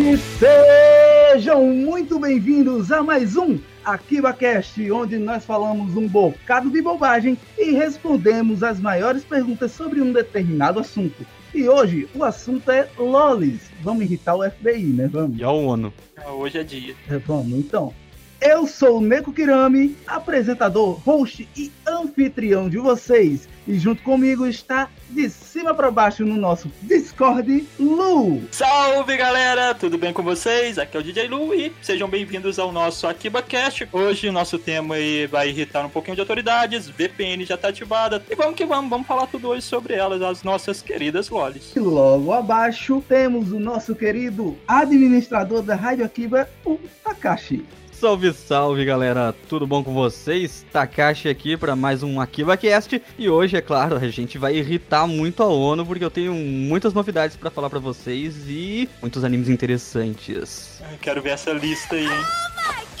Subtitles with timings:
[0.00, 7.36] E sejam muito bem-vindos a mais um AkibaCast, onde nós falamos um bocado de bobagem
[7.58, 11.26] e respondemos as maiores perguntas sobre um determinado assunto.
[11.54, 13.70] E hoje o assunto é lolis.
[13.82, 15.06] Vamos irritar o FBI, né?
[15.12, 15.38] Vamos.
[15.38, 15.92] E a ONU.
[16.28, 16.94] Hoje é dia.
[17.06, 17.92] É, Vamos, então.
[18.40, 23.46] Eu sou o Neko Kirami, apresentador, host e anfitrião de vocês.
[23.68, 28.42] E junto comigo está, de cima para baixo no nosso Discord, Lu.
[28.50, 30.78] Salve galera, tudo bem com vocês?
[30.78, 33.86] Aqui é o DJ Lu e sejam bem-vindos ao nosso AkibaCast.
[33.92, 34.94] Hoje o nosso tema
[35.30, 38.22] vai irritar um pouquinho de autoridades, VPN já tá ativada.
[38.30, 41.76] E vamos que vamos, vamos falar tudo hoje sobre elas, as nossas queridas lolis.
[41.76, 47.62] E logo abaixo temos o nosso querido administrador da Rádio Akiba, o Takashi.
[48.00, 50.64] Salve, salve galera, tudo bom com vocês?
[50.72, 55.42] Takashi aqui para mais um AkibaCast e hoje, é claro, a gente vai irritar muito
[55.42, 60.80] a ONU porque eu tenho muitas novidades para falar para vocês e muitos animes interessantes.
[60.90, 62.24] Eu quero ver essa lista aí, hein?
[62.70, 63.00] ラブ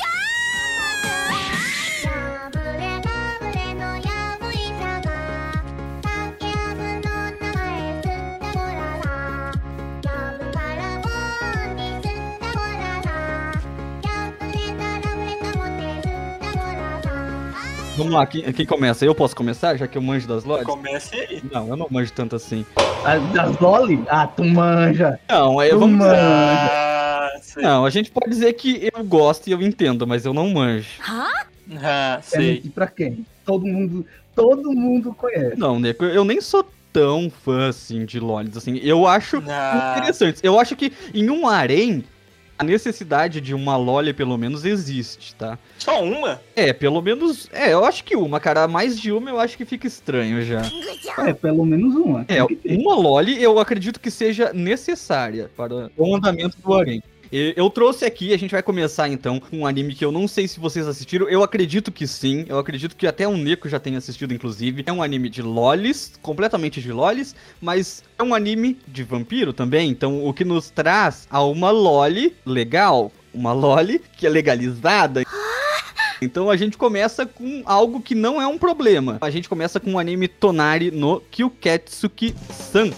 [18.00, 19.04] Vamos lá, quem, quem começa?
[19.04, 20.64] Eu posso começar, já que eu manjo das lojas?
[20.66, 21.42] Comece aí.
[21.52, 22.64] Não, eu não manjo tanto assim.
[23.04, 24.02] As das Loli?
[24.08, 25.18] Ah, tu manja.
[25.28, 26.10] Não, aí Tu vamos dizer...
[26.10, 26.70] manja.
[26.72, 27.62] Ah, sei.
[27.62, 30.88] Não, a gente pode dizer que eu gosto e eu entendo, mas eu não manjo.
[31.06, 32.54] Ah, É sei.
[32.54, 33.26] mentir pra quem?
[33.44, 35.58] Todo mundo, todo mundo conhece.
[35.58, 38.78] Não, Neko, eu nem sou tão fã assim de lolis, assim.
[38.82, 40.40] Eu acho Ah, interessantes.
[40.42, 42.02] Eu acho que em um harém,
[42.60, 45.58] a necessidade de uma loli pelo menos existe, tá?
[45.78, 46.42] só uma?
[46.54, 47.48] É, pelo menos.
[47.50, 48.68] É, eu acho que uma, cara.
[48.68, 50.62] Mais de uma eu acho que fica estranho já.
[51.26, 52.26] É, pelo menos uma.
[52.28, 52.42] É,
[52.78, 57.02] uma loli eu acredito que seja necessária para o andamento do harém.
[57.32, 60.48] Eu trouxe aqui, a gente vai começar então com um anime que eu não sei
[60.48, 63.98] se vocês assistiram, eu acredito que sim, eu acredito que até o Neko já tenha
[63.98, 64.82] assistido inclusive.
[64.84, 69.90] É um anime de lolis, completamente de lolis, mas é um anime de vampiro também,
[69.90, 75.22] então o que nos traz a uma loli legal, uma loli que é legalizada.
[76.22, 79.16] Então a gente começa com algo que não é um problema.
[79.22, 82.90] A gente começa com o anime Tonari no Kyuketsuki-san.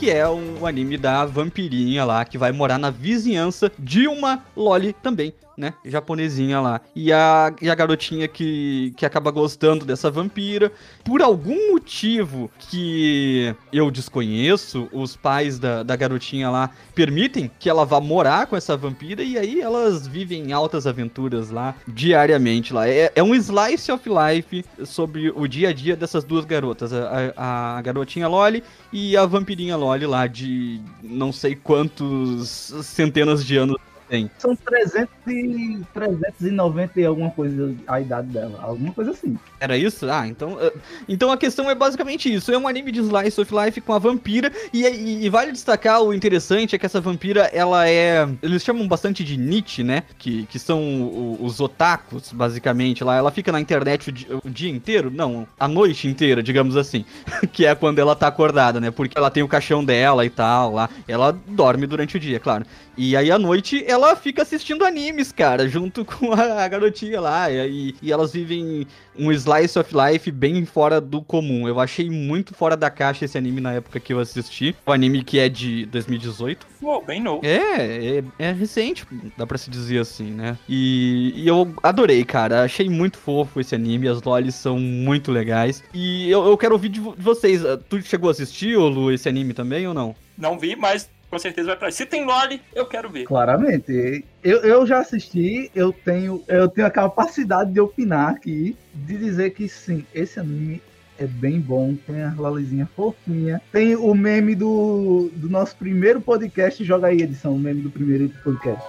[0.00, 4.94] Que é um anime da vampirinha lá, que vai morar na vizinhança de uma Loli
[4.94, 5.74] também, né?
[5.84, 6.80] Japonesinha lá.
[6.96, 10.72] E a, e a garotinha que, que acaba gostando dessa vampira.
[11.04, 17.84] Por algum motivo que eu desconheço, os pais da, da garotinha lá permitem que ela
[17.84, 22.88] vá morar com essa vampira e aí elas vivem altas aventuras lá diariamente lá.
[22.88, 27.32] É, é um slice of life sobre o dia a dia dessas duas garotas, a,
[27.36, 32.48] a, a garotinha Loli e a vampirinha Loli lá de não sei quantos
[32.82, 33.76] centenas de anos
[34.10, 34.30] tem.
[34.38, 38.58] São 300 e, 390 e alguma coisa a idade dela.
[38.62, 39.38] Alguma coisa assim.
[39.60, 40.10] Era isso?
[40.10, 40.58] Ah, então.
[40.60, 40.72] eh,
[41.08, 42.50] Então a questão é basicamente isso.
[42.52, 44.50] É um anime de Slice of Life com a vampira.
[44.72, 48.28] E, e- e vale destacar o interessante é que essa vampira, ela é.
[48.42, 50.02] Eles chamam bastante de Nietzsche, né?
[50.18, 53.04] Que, que são os otakus, basicamente.
[53.04, 55.10] Lá ela fica na internet o di- o dia inteiro?
[55.10, 57.04] Não, a noite inteira, digamos assim.
[57.52, 58.90] que é quando ela tá acordada, né?
[58.90, 60.88] Porque ela tem o caixão dela e tal lá.
[61.06, 62.64] Ela dorme durante o dia, claro.
[63.02, 67.50] E aí à noite ela fica assistindo animes, cara, junto com a, a garotinha lá.
[67.50, 68.86] E, e elas vivem
[69.18, 71.66] um slice of life bem fora do comum.
[71.66, 74.76] Eu achei muito fora da caixa esse anime na época que eu assisti.
[74.84, 76.66] O anime que é de 2018.
[76.82, 77.40] Uou, bem novo.
[77.44, 79.06] É, é, é recente,
[79.36, 80.58] dá pra se dizer assim, né?
[80.68, 82.64] E, e eu adorei, cara.
[82.64, 84.08] Achei muito fofo esse anime.
[84.08, 85.82] As lolis são muito legais.
[85.94, 87.64] E eu, eu quero ouvir de vo- de vocês.
[87.64, 90.14] Ah, Tu chegou a assistir, ô Lu, esse anime também ou não?
[90.36, 91.90] Não vi, mas com certeza vai pra.
[91.92, 93.24] Se tem Loli, eu quero ver.
[93.24, 94.24] Claramente.
[94.42, 99.50] Eu, eu já assisti, eu tenho, eu tenho a capacidade de opinar aqui, de dizer
[99.50, 100.82] que sim, esse anime
[101.18, 106.82] é bem bom, tem a Lolizinha fofinha, tem o meme do, do nosso primeiro podcast,
[106.82, 108.84] joga aí edição, o meme do primeiro podcast.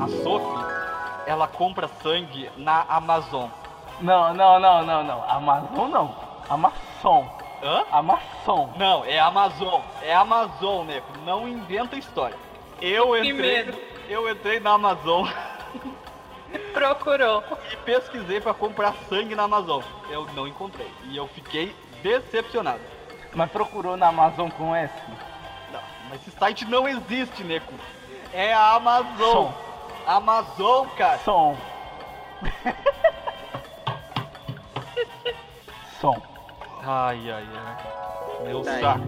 [0.00, 0.64] A Sophie,
[1.26, 3.50] ela compra sangue na Amazon.
[4.00, 5.30] Não, não, não, não, não.
[5.30, 6.14] Amazon não.
[6.48, 7.35] Amazon.
[7.66, 7.84] Hã?
[7.90, 8.68] Amazon.
[8.76, 9.80] Não, é Amazon.
[10.00, 11.06] É Amazon, nego.
[11.24, 12.36] Não inventa história.
[12.80, 13.32] Eu entrei.
[13.32, 13.76] medo.
[14.08, 15.28] Eu entrei na Amazon
[16.72, 17.42] Procurou.
[17.72, 19.82] e pesquisei pra comprar sangue na Amazon.
[20.08, 20.88] Eu não encontrei.
[21.06, 21.74] E eu fiquei
[22.04, 22.78] decepcionado.
[23.34, 24.94] Mas procurou na Amazon com S?
[26.08, 27.74] Mas esse site não existe, Neco.
[28.32, 29.18] É a Amazon.
[29.18, 29.52] Som.
[30.06, 31.18] Amazon, cara.
[31.18, 31.56] Som.
[36.00, 36.35] Som.
[36.88, 38.46] Ai, ai, ai.
[38.46, 38.80] Meu Tá aí.
[38.80, 39.06] saco.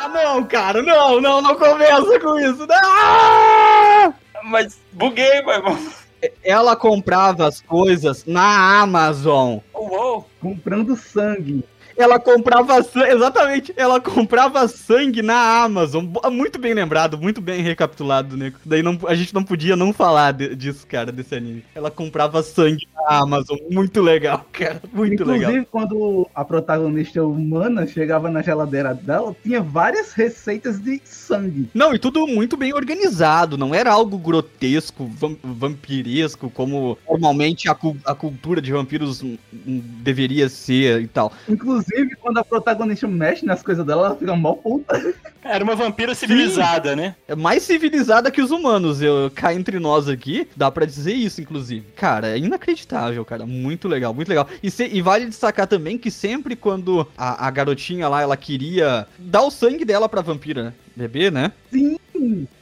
[0.00, 0.82] Ah, não, cara.
[0.82, 2.66] Não, não, não começa com isso.
[2.66, 4.14] Não!
[4.44, 6.06] Mas buguei, mas.
[6.42, 9.58] Ela comprava as coisas na Amazon.
[9.72, 10.28] Uou!
[10.40, 11.64] Comprando sangue.
[11.98, 16.06] Ela comprava sangue, exatamente, ela comprava sangue na Amazon.
[16.30, 18.52] Muito bem lembrado, muito bem recapitulado, né?
[18.64, 21.64] Daí não, a gente não podia não falar de- disso, cara, desse anime.
[21.74, 23.58] Ela comprava sangue na Amazon.
[23.70, 24.80] Muito legal, cara.
[24.92, 25.66] Muito Inclusive, legal.
[25.72, 31.68] quando a protagonista humana chegava na geladeira dela, tinha várias receitas de sangue.
[31.74, 37.74] Não, e tudo muito bem organizado, não era algo grotesco, vam- vampiresco, como normalmente a,
[37.74, 39.36] cu- a cultura de vampiros hum,
[39.66, 41.32] hum, deveria ser e tal.
[41.48, 41.87] Inclusive,
[42.20, 45.14] quando a protagonista mexe nas coisas dela, ela fica mó puta.
[45.42, 47.14] Era uma vampira civilizada, né?
[47.26, 51.40] É mais civilizada que os humanos, eu cá entre nós aqui, dá pra dizer isso,
[51.40, 51.86] inclusive.
[51.96, 54.46] Cara, é inacreditável, cara, muito legal, muito legal.
[54.62, 59.06] E, se- e vale destacar também que sempre quando a, a garotinha lá, ela queria
[59.18, 60.74] dar o sangue dela pra vampira?
[60.94, 61.52] Bebê, né?
[61.70, 61.96] Sim,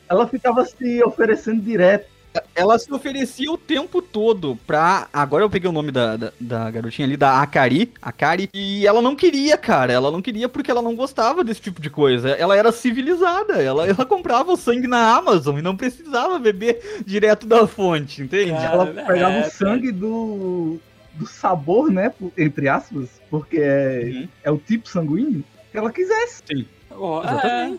[0.09, 2.16] ela ficava se oferecendo direto.
[2.57, 5.09] Ela se oferecia o tempo todo pra.
[5.13, 7.93] Agora eu peguei o nome da, da, da garotinha ali, da Akari.
[8.01, 8.49] Akari.
[8.55, 9.93] E ela não queria, cara.
[9.93, 12.31] Ela não queria porque ela não gostava desse tipo de coisa.
[12.31, 13.63] Ela era civilizada.
[13.63, 18.53] Ela, ela comprava o sangue na Amazon e não precisava beber direto da fonte, entende?
[18.53, 20.79] Cara, Ela é, pegava é, o sangue do,
[21.15, 22.13] do sabor, né?
[22.39, 24.29] Entre aspas, porque é, Uhum.
[24.45, 26.67] é o tipo sanguíneo que ela quisesse.
[26.91, 27.71] Oh, é.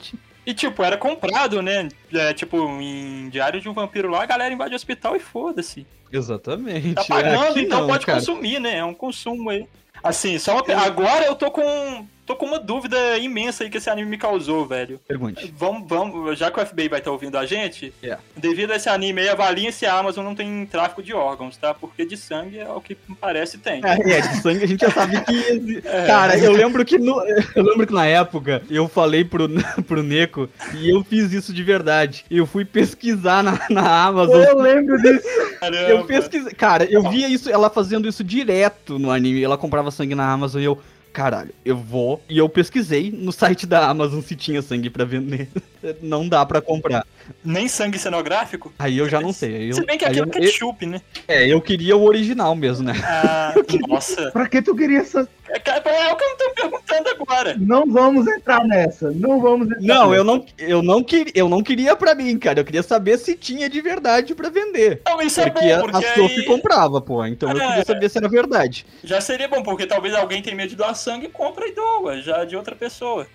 [0.47, 1.89] E tipo, era comprado, né?
[2.13, 5.85] É, tipo, em Diário de um Vampiro lá, a galera invade o hospital e foda-se.
[6.09, 6.93] Exatamente.
[6.93, 8.19] Tá É, pagando, aqui então não, pode cara.
[8.19, 8.77] consumir, né?
[8.77, 9.67] É um consumo aí.
[10.01, 10.81] Assim, só uma...
[10.85, 14.67] agora eu tô com tô com uma dúvida imensa aí que esse anime me causou,
[14.67, 14.99] velho.
[15.07, 15.51] Pergunte.
[15.57, 18.17] Vamos, vamos, já que o FBI vai estar ouvindo a gente, É.
[18.35, 21.73] devido a esse anime aí, avaliem se a Amazon não tem tráfico de órgãos, tá?
[21.73, 23.81] Porque de sangue é o que parece tem.
[23.83, 25.81] É, de sangue a gente já sabe que.
[25.87, 26.05] É.
[26.05, 27.21] Cara, eu lembro que no-
[27.55, 29.47] eu lembro que na época eu falei pro,
[29.87, 32.25] pro Neko e eu fiz isso de verdade.
[32.29, 34.41] Eu fui pesquisar na, na Amazon.
[34.43, 35.25] Eu lembro disso.
[35.59, 35.89] Caramba.
[35.89, 36.51] Eu pesquisei.
[36.53, 39.41] Cara, eu via isso, ela fazendo isso direto no anime.
[39.43, 40.77] Ela comprava sangue na Amazon e eu.
[41.17, 42.21] Caralho, eu vou.
[42.29, 45.49] E eu pesquisei no site da Amazon se tinha sangue pra vender.
[45.99, 47.03] Não dá pra comprar.
[47.43, 48.73] Nem sangue cenográfico?
[48.79, 49.55] Aí eu já não sei.
[49.55, 51.01] aí Eu, Se bem que aí aquilo eu- é ketchup, né?
[51.27, 52.93] é, eu queria o original mesmo, né?
[53.03, 53.53] Ah,
[53.87, 54.31] nossa.
[54.31, 55.27] Pra que tu queria essa...
[55.49, 57.55] É, é o que eu tô perguntando agora.
[57.57, 59.11] Não vamos entrar nessa.
[59.11, 60.15] Não vamos entrar Não, nessa.
[60.17, 62.59] eu não, eu não queria, eu não queria pra mim, cara.
[62.59, 65.01] Eu queria saber se tinha de verdade pra vender.
[65.05, 67.25] Não, isso é Porque bom, a- porque a Sophie aí comprava, pô.
[67.25, 67.67] Então eu É.
[67.67, 68.85] queria saber se era verdade.
[69.03, 72.43] já seria bom, porque talvez alguém tenha medo de doar sangue, compra e doa, já
[72.43, 73.25] de outra pessoa.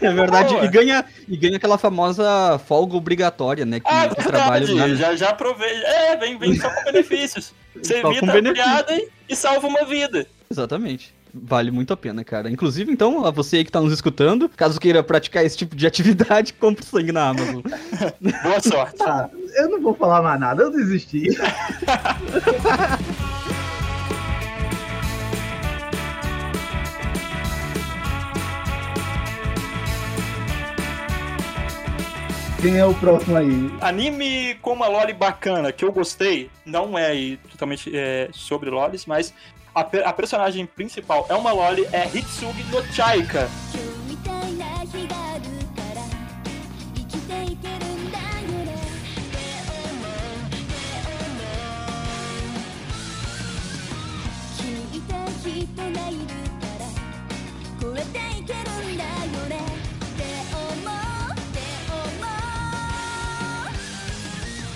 [0.00, 0.54] É verdade.
[0.64, 3.80] E ganha, e ganha aquela famosa folga obrigatória, né?
[3.80, 5.70] Que Ah, o trabalho na- já, já provei.
[5.84, 7.52] É, vem, vem só com benefícios.
[7.80, 10.26] Você Só evita a piada e, e salva uma vida.
[10.50, 11.14] Exatamente.
[11.32, 12.50] Vale muito a pena, cara.
[12.50, 15.86] Inclusive, então, a você aí que tá nos escutando, caso queira praticar esse tipo de
[15.86, 17.62] atividade, compre sangue na Amazon.
[18.42, 19.00] Boa sorte.
[19.02, 21.28] Ah, eu não vou falar mais nada, eu desisti.
[32.60, 33.72] Quem é o próximo aí?
[33.80, 39.32] Anime com uma loli bacana que eu gostei, não é totalmente é, sobre lolis, mas
[39.74, 43.48] a, a personagem principal é uma loli, é Hitsugi no Chaika.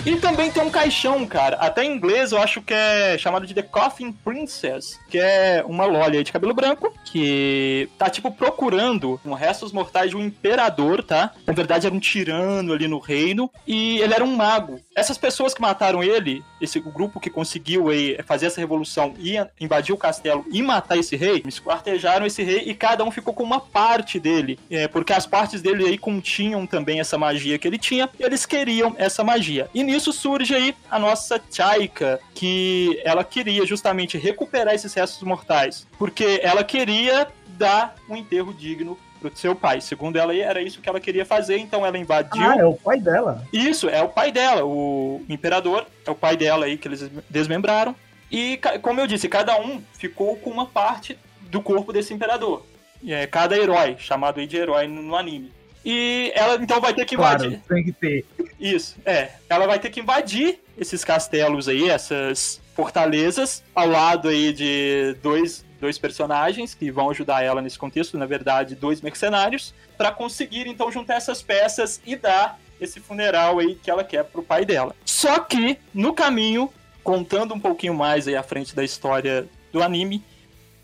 [0.07, 1.57] E também tem um caixão, cara.
[1.57, 5.87] Até em inglês eu acho que é chamado de The Coffin Princess, que é uma
[5.87, 11.03] loli aí de cabelo branco que tá tipo procurando um restos mortais de um imperador,
[11.03, 11.33] tá?
[11.47, 14.79] Na verdade era um tirano ali no reino e ele era um mago.
[14.95, 19.95] Essas pessoas que mataram ele, esse grupo que conseguiu aí fazer essa revolução e invadir
[19.95, 23.61] o castelo e matar esse rei, esquartejaram esse rei e cada um ficou com uma
[23.61, 28.11] parte dele, é, porque as partes dele aí continham também essa magia que ele tinha
[28.21, 29.71] e eles queriam essa magia.
[29.73, 35.87] E nisso surge aí a nossa Chaika, que ela queria justamente recuperar esses restos mortais,
[35.99, 39.81] porque ela queria dar um enterro digno pro seu pai.
[39.81, 42.43] Segundo ela, era isso que ela queria fazer, então ela invadiu.
[42.43, 43.47] Ah, é o pai dela.
[43.53, 47.95] Isso, é o pai dela, o imperador, é o pai dela aí que eles desmembraram.
[48.31, 52.67] E, como eu disse, cada um ficou com uma parte do corpo desse imperador.
[53.07, 55.53] É cada herói, chamado aí de herói no anime.
[55.85, 57.63] E ela então vai ter que Claro, invadir.
[57.69, 58.25] tem que ter.
[58.59, 59.33] Isso, é.
[59.49, 65.65] Ela vai ter que invadir esses castelos aí, essas fortalezas, ao lado aí de dois,
[65.81, 70.91] dois personagens que vão ajudar ela nesse contexto, na verdade, dois mercenários, para conseguir então
[70.91, 74.95] juntar essas peças e dar esse funeral aí que ela quer pro pai dela.
[75.05, 76.73] Só que no caminho,
[77.05, 80.25] contando um pouquinho mais aí à frente da história do anime,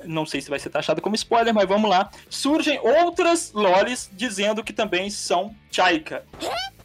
[0.04, 2.10] não sei se vai ser taxado como spoiler, mas vamos lá.
[2.28, 6.24] Surgem outras lolis dizendo que também são Chaika.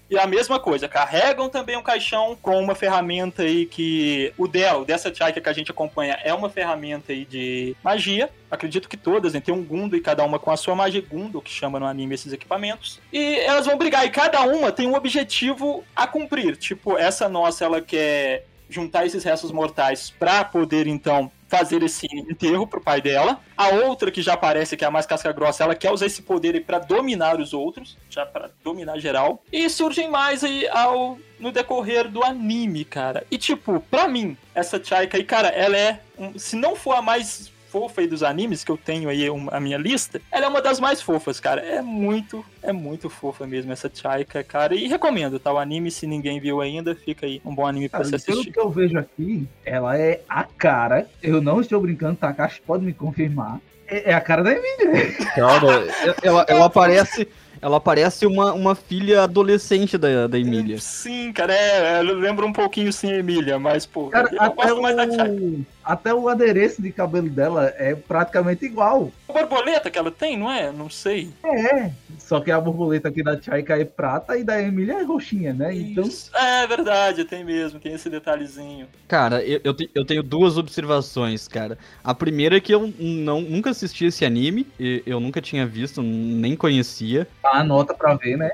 [0.07, 4.85] E a mesma coisa, carregam também um caixão com uma ferramenta aí que o dela,
[4.85, 8.29] dessa Chaika que a gente acompanha, é uma ferramenta aí de magia.
[8.51, 9.39] Acredito que todas, né?
[9.39, 12.13] Tem um Gundo e cada uma com a sua magia Gundo, que chama no anime
[12.13, 13.01] esses equipamentos.
[13.11, 16.55] E elas vão brigar e cada uma tem um objetivo a cumprir.
[16.55, 22.65] Tipo, essa nossa, ela quer juntar esses restos mortais pra poder então fazer esse enterro
[22.67, 23.39] pro pai dela.
[23.55, 26.21] A outra que já aparece, que é a mais casca grossa, ela quer usar esse
[26.21, 29.43] poder pra dominar os outros, já pra dominar geral.
[29.51, 33.25] E surgem mais aí ao no decorrer do anime, cara.
[33.29, 37.01] E tipo, pra mim, essa Chaika aí, cara, ela é um- se não for a
[37.01, 40.47] mais fofa aí dos animes que eu tenho aí um- a minha lista, ela é
[40.47, 41.59] uma das mais fofas, cara.
[41.59, 44.73] É muito, é muito fofa mesmo essa Chaika, cara.
[44.73, 45.51] E recomendo, tá?
[45.51, 48.37] O anime, se ninguém viu ainda, fica aí um bom anime pra Cara, você pelo
[48.39, 48.53] assistir.
[48.53, 51.05] que eu vejo aqui, ela é a cara.
[51.21, 53.59] Eu não estou brincando, Takashi pode me confirmar.
[53.89, 55.11] É, é a cara da Emília.
[55.35, 55.85] Cara,
[56.23, 57.27] ela, ela parece.
[57.61, 60.77] Ela parece uma, uma filha adolescente da, da Emília.
[60.79, 64.81] Sim, cara, é, eu lembro um pouquinho sim, Emília, mas, pô, Cara, eu até gosto
[64.81, 65.74] mais da Chaika.
[65.85, 69.11] Até o adereço de cabelo dela é praticamente igual.
[69.29, 70.71] A borboleta que ela tem, não é?
[70.71, 71.29] Não sei.
[71.43, 71.91] É.
[72.17, 75.75] Só que a borboleta aqui da Chaika é prata e da Emília é roxinha, né?
[75.75, 76.31] Então, Isso.
[76.35, 78.87] É verdade, tem mesmo, tem esse detalhezinho.
[79.07, 81.77] Cara, eu, eu, te- eu tenho duas observações, cara.
[82.03, 86.01] A primeira é que eu não, nunca assisti esse anime, e eu nunca tinha visto,
[86.01, 87.27] nem conhecia.
[87.43, 88.51] a nota pra ver, né?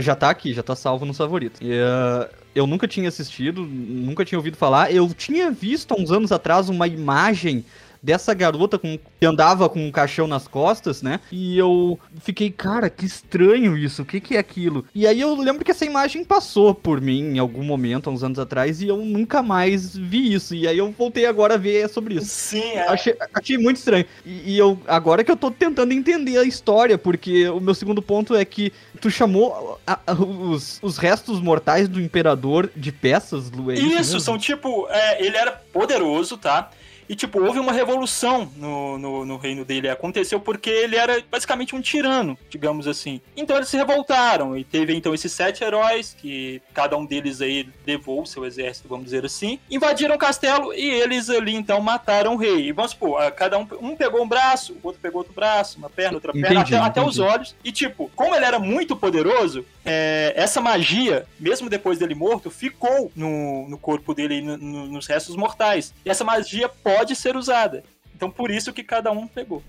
[0.00, 1.60] Já tá aqui, já tá salvo nos favoritos.
[1.60, 4.92] E, eh, eu nunca tinha assistido, nunca tinha ouvido falar.
[4.92, 7.64] Eu tinha visto há uns anos atrás uma imagem
[8.02, 11.20] dessa garota com, que andava com um caixão nas costas, né?
[11.30, 14.84] E eu fiquei, cara, que estranho isso, o que, que é aquilo?
[14.94, 18.22] E aí eu lembro que essa imagem passou por mim em algum momento, há uns
[18.22, 20.54] anos atrás, e eu nunca mais vi isso.
[20.54, 22.26] E aí eu voltei agora a ver sobre isso.
[22.26, 22.88] Sim, é.
[22.88, 24.04] Achei, achei muito estranho.
[24.24, 28.00] E, e eu agora que eu tô tentando entender a história, porque o meu segundo
[28.00, 33.50] ponto é que tu chamou a- a- os, os restos mortais do imperador de peças,
[33.50, 34.86] Lu, é isso, Isso, são tipo.
[34.90, 36.70] é, ele era poderoso, tá?
[37.10, 39.88] E, tipo, houve uma revolução no, no, no reino dele.
[39.88, 43.20] Aconteceu porque ele era basicamente um tirano, digamos assim.
[43.36, 44.56] Então eles se revoltaram.
[44.56, 48.86] E teve, então, esses sete heróis, que cada um deles aí levou o seu exército,
[48.86, 49.58] vamos dizer assim.
[49.68, 52.68] Invadiram o castelo e eles ali, então, mataram o rei.
[52.68, 55.90] E vamos supor, cada um, um pegou um braço, o outro pegou outro braço, uma
[55.90, 57.10] perna, outra perna, Entendi, até, até entendi.
[57.10, 57.56] os olhos.
[57.64, 63.10] E, tipo, como ele era muito poderoso, é, essa magia, mesmo depois dele morto, ficou
[63.16, 65.92] no, no corpo dele, e no- no- nos restos mortais.
[66.04, 67.82] E essa magia pode pode ser usada.
[68.14, 69.62] Então por isso que cada um pegou.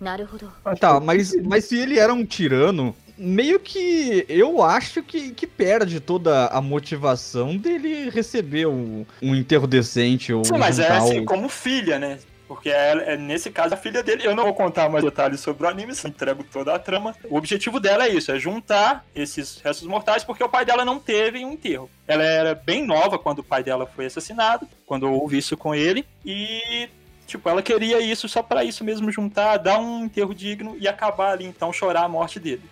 [0.65, 5.47] Ah, tá, mas, mas se ele era um tirano, meio que eu acho que, que
[5.47, 11.23] perde toda a motivação dele receber um, um enterro decente ou Sim, mas é assim,
[11.23, 12.19] como filha, né?
[12.45, 14.27] Porque é, é, nesse caso a filha dele.
[14.27, 17.15] Eu não vou contar mais detalhes sobre o anime, só entrego toda a trama.
[17.29, 20.99] O objetivo dela é isso: é juntar esses restos mortais, porque o pai dela não
[20.99, 21.89] teve um enterro.
[22.05, 26.05] Ela era bem nova quando o pai dela foi assassinado, quando houve isso com ele.
[26.25, 26.89] E
[27.31, 31.31] Tipo, ela queria isso só pra isso mesmo, juntar, dar um enterro digno e acabar
[31.31, 32.63] ali, então, chorar a morte dele.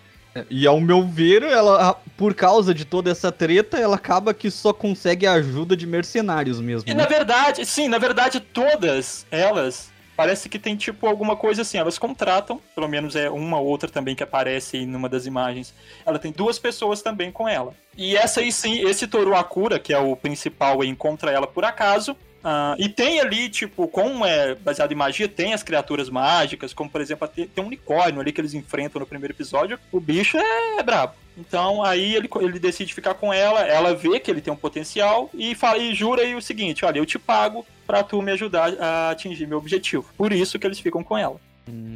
[0.50, 4.74] E ao meu ver, ela, por causa de toda essa treta, ela acaba que só
[4.74, 6.90] consegue a ajuda de mercenários mesmo.
[6.90, 7.04] E né?
[7.04, 9.90] na verdade, sim, na verdade, todas elas
[10.20, 11.78] parece que tem tipo alguma coisa assim.
[11.78, 15.74] Elas contratam, pelo menos é uma ou outra também que aparece aí numa das imagens.
[16.06, 17.74] Ela tem duas pessoas também com ela.
[17.96, 22.18] E essa aí sim, esse Toru Akura, que é o principal, encontra ela por acaso.
[22.44, 26.90] Ah, e tem ali, tipo, como é baseado em magia, tem as criaturas mágicas, como
[26.90, 29.80] por exemplo, tem um unicórnio ali que eles enfrentam no primeiro episódio.
[29.92, 31.14] O bicho é, é brabo.
[31.38, 35.30] Então aí ele, ele decide ficar com ela, ela vê que ele tem um potencial
[35.34, 38.74] e, fala, e jura aí o seguinte: olha, eu te pago pra tu me ajudar
[38.80, 40.06] a atingir meu objetivo.
[40.18, 41.40] Por isso que eles ficam com ela.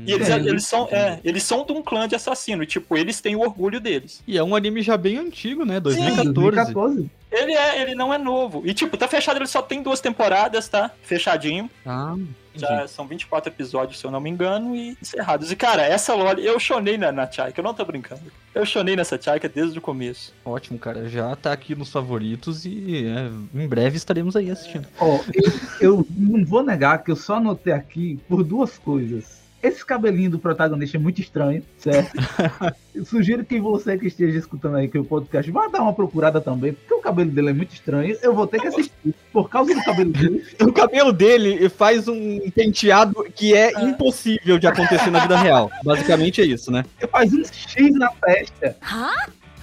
[0.06, 3.22] E eles, É, eles são, é, eles são de um clã de assassino, tipo, eles
[3.22, 4.22] têm o orgulho deles.
[4.28, 5.76] E é um anime já bem antigo, né?
[5.76, 6.34] Sim, 2014.
[6.34, 7.12] 2014.
[7.32, 8.62] Ele é, ele não é novo.
[8.64, 10.92] E tipo, tá fechado, ele só tem duas temporadas, tá?
[11.02, 11.68] Fechadinho.
[11.84, 12.16] Ah,
[12.56, 15.52] Já são 24 episódios, se eu não me engano, e encerrados.
[15.52, 18.22] E cara, essa Loli, eu chonei na, na Chaika, eu não tô brincando.
[18.54, 20.32] Eu chonei nessa Chaika desde o começo.
[20.46, 21.10] ótimo, cara.
[21.10, 24.88] Já tá aqui nos favoritos e é, em breve estaremos aí assistindo.
[25.00, 25.52] Ó, eu,
[25.82, 29.42] eu não vou negar que eu só anotei aqui por duas coisas.
[29.64, 32.12] Esse cabelinho do protagonista é muito estranho, certo?
[32.94, 36.42] Eu sugiro que você que esteja escutando aí que o podcast vá dar uma procurada
[36.42, 38.16] também, porque o cabelo dele é muito estranho.
[38.22, 40.44] Eu vou ter que assistir por causa do cabelo dele.
[40.62, 45.72] O cabelo dele faz um penteado que é impossível de acontecer na vida real.
[45.84, 46.84] Basicamente é isso, né?
[47.00, 48.76] Ele faz um X na testa.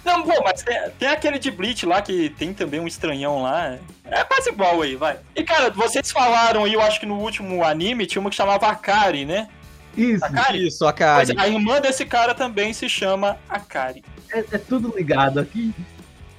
[0.05, 3.79] Não, pô, mas tem, tem aquele de Bleach lá que tem também um estranhão lá.
[4.05, 5.19] É quase igual aí, vai.
[5.37, 8.67] E cara, vocês falaram aí, eu acho que no último anime tinha uma que chamava
[8.67, 9.49] Akari, né?
[9.97, 10.25] Isso.
[10.25, 10.67] Akari?
[10.67, 11.43] Isso, a Mas cara.
[11.43, 14.05] a irmã desse cara também se chama Akari.
[14.33, 15.75] É, é tudo ligado aqui.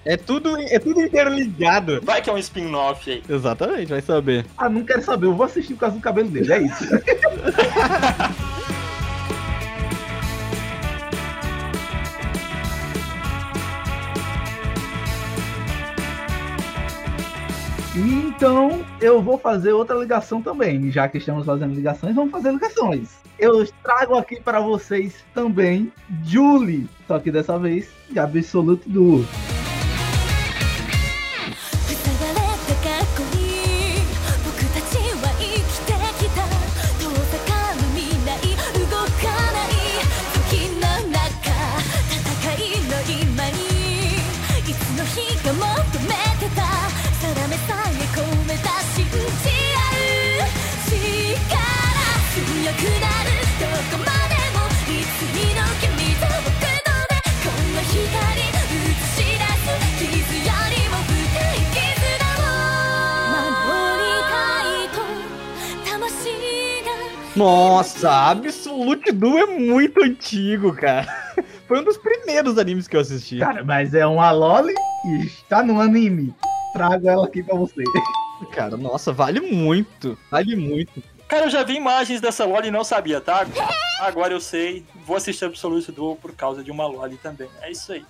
[0.03, 2.01] É tudo, é tudo interligado.
[2.01, 3.23] Vai que é um spin-off aí.
[3.29, 4.45] Exatamente, vai saber.
[4.57, 5.27] Ah, não quero saber.
[5.27, 6.51] Eu vou assistir por causa do cabelo dele.
[6.51, 6.85] É isso.
[17.93, 20.89] Então, eu vou fazer outra ligação também.
[20.89, 23.19] Já que estamos fazendo ligações, vamos fazer ligações.
[23.37, 25.91] Eu trago aqui para vocês também
[26.23, 29.25] Julie, só que dessa vez de Absolute Duo.
[67.41, 71.07] Nossa, Absolute Duo é muito antigo, cara.
[71.67, 73.39] Foi um dos primeiros animes que eu assisti.
[73.39, 76.35] Cara, mas é uma Loli e está no anime.
[76.71, 77.83] Trago ela aqui pra você.
[78.51, 80.15] Cara, nossa, vale muito.
[80.29, 81.01] Vale muito.
[81.31, 83.47] Cara, eu já vi imagens dessa Loli e não sabia, tá?
[84.01, 84.85] Agora eu sei.
[85.05, 87.47] Vou assistir Absolute Duo por causa de uma Loli também.
[87.61, 88.05] É isso aí.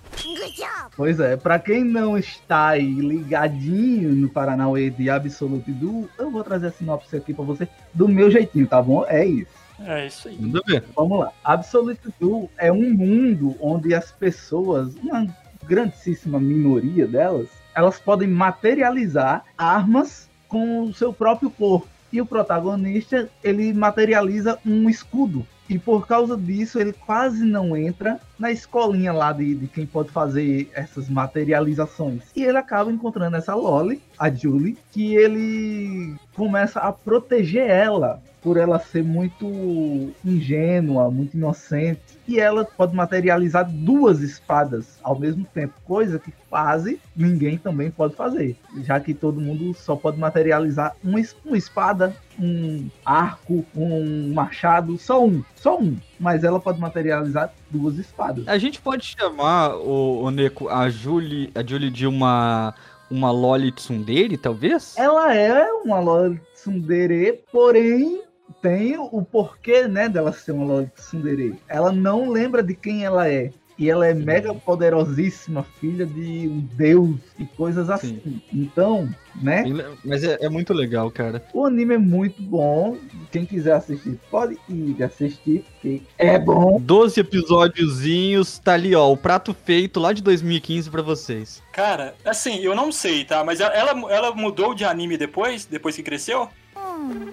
[0.96, 6.42] Pois é, pra quem não está aí ligadinho no Paranauê de Absolute Duo, eu vou
[6.42, 9.06] trazer a sinopse aqui pra você do meu jeitinho, tá bom?
[9.06, 9.52] É isso.
[9.78, 10.36] É isso aí.
[10.40, 10.82] Manda ver.
[10.96, 11.30] Vamos lá.
[11.44, 15.28] Absolute Duo é um mundo onde as pessoas, uma
[15.62, 21.91] grandíssima minoria delas, elas podem materializar armas com o seu próprio corpo.
[22.12, 25.46] E o protagonista, ele materializa um escudo.
[25.68, 30.10] E por causa disso, ele quase não entra na escolinha lá de, de quem pode
[30.10, 32.22] fazer essas materializações.
[32.34, 38.56] E ele acaba encontrando essa Loli, a Julie, que ele começa a proteger ela por
[38.56, 42.18] ela ser muito ingênua, muito inocente.
[42.26, 48.14] E ela pode materializar duas espadas ao mesmo tempo, coisa que quase ninguém também pode
[48.14, 54.98] fazer, já que todo mundo só pode materializar uma, uma espada, um arco, um machado,
[54.98, 55.96] só um, só um.
[56.18, 58.21] Mas ela pode materializar duas espadas.
[58.46, 62.74] A gente pode chamar, o, Neko, a Julie, a Julie de uma,
[63.10, 64.94] uma Loli Tsundere, talvez?
[64.96, 68.22] Ela é uma Loli Tsundere, porém
[68.60, 71.58] tem o porquê, né, dela ser uma Loli Tsundere.
[71.68, 73.50] Ela não lembra de quem ela é.
[73.82, 78.40] E ela é mega poderosíssima, filha de um deus e coisas assim.
[78.52, 79.08] Então,
[79.42, 79.64] né?
[79.64, 81.42] Bem le- Mas é, é muito legal, cara.
[81.52, 82.96] O anime é muito bom.
[83.32, 86.78] Quem quiser assistir, pode ir assistir, porque é bom.
[86.80, 91.60] 12 episódiozinhos, tá ali, ó, o prato feito lá de 2015 pra vocês.
[91.72, 93.42] Cara, assim, eu não sei, tá?
[93.42, 93.74] Mas ela,
[94.12, 95.64] ela mudou de anime depois?
[95.64, 96.48] Depois que cresceu?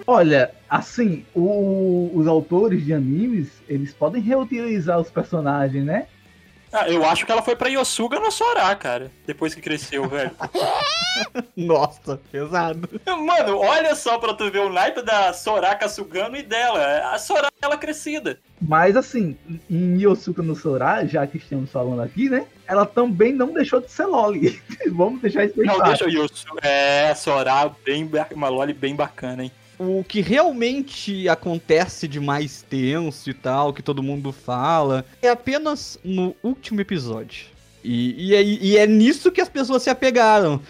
[0.06, 6.06] Olha, assim, o- os autores de animes, eles podem reutilizar os personagens, né?
[6.72, 9.10] Ah, eu acho que ela foi pra Yosuga no Sora, cara.
[9.26, 10.30] Depois que cresceu, velho.
[11.56, 12.88] Nossa, pesado.
[13.06, 17.12] Mano, olha só pra tu ver o naipe da Soraka Sugano e dela.
[17.12, 18.38] A Soraka, ela crescida.
[18.60, 19.36] Mas assim,
[19.68, 22.46] em Yosuka no Sora, já que estamos falando aqui, né?
[22.68, 24.62] Ela também não deixou de ser Loli.
[24.92, 25.90] Vamos deixar isso bem Não, claro.
[25.90, 26.60] deixa o Yosuga.
[26.62, 29.52] É, a Sora, bem, uma Loli bem bacana, hein?
[29.82, 35.98] O que realmente acontece de mais tenso e tal, que todo mundo fala, é apenas
[36.04, 37.46] no último episódio.
[37.82, 40.60] E, e, é, e é nisso que as pessoas se apegaram.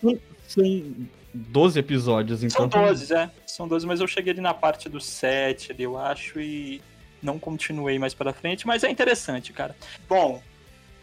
[0.00, 0.18] São,
[0.48, 0.94] são
[1.32, 2.68] 12 episódios, então.
[2.68, 3.30] São 12, é.
[3.46, 6.82] São 12, mas eu cheguei ali na parte do 7 ali, eu acho, e
[7.22, 9.76] não continuei mais pra frente, mas é interessante, cara.
[10.08, 10.42] Bom,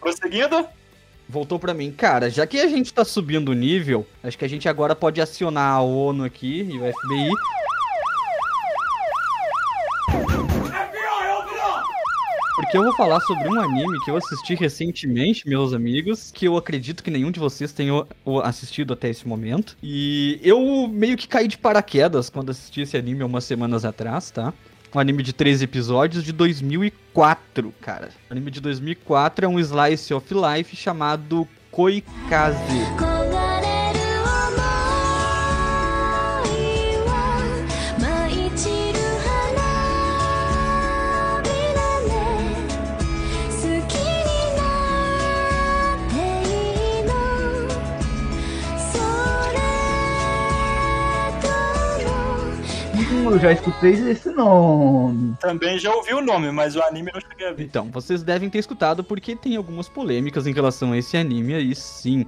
[0.01, 0.67] prosseguindo.
[1.31, 1.93] Voltou pra mim.
[1.93, 5.21] Cara, já que a gente tá subindo o nível, acho que a gente agora pode
[5.21, 7.29] acionar a ONU aqui e o FBI.
[12.57, 16.57] Porque eu vou falar sobre um anime que eu assisti recentemente, meus amigos, que eu
[16.57, 18.05] acredito que nenhum de vocês tenha
[18.43, 19.77] assistido até esse momento.
[19.81, 24.53] E eu meio que caí de paraquedas quando assisti esse anime umas semanas atrás, tá?
[24.93, 28.09] Um anime de 13 episódios de 2004, cara.
[28.29, 33.20] O anime de 2004 é um slice of life chamado Koikaze.
[53.31, 55.35] Eu já escutei esse nome.
[55.39, 57.63] Também já ouvi o nome, mas o anime eu não cheguei a ver.
[57.63, 61.73] Então, vocês devem ter escutado porque tem algumas polêmicas em relação a esse anime aí,
[61.73, 62.25] sim.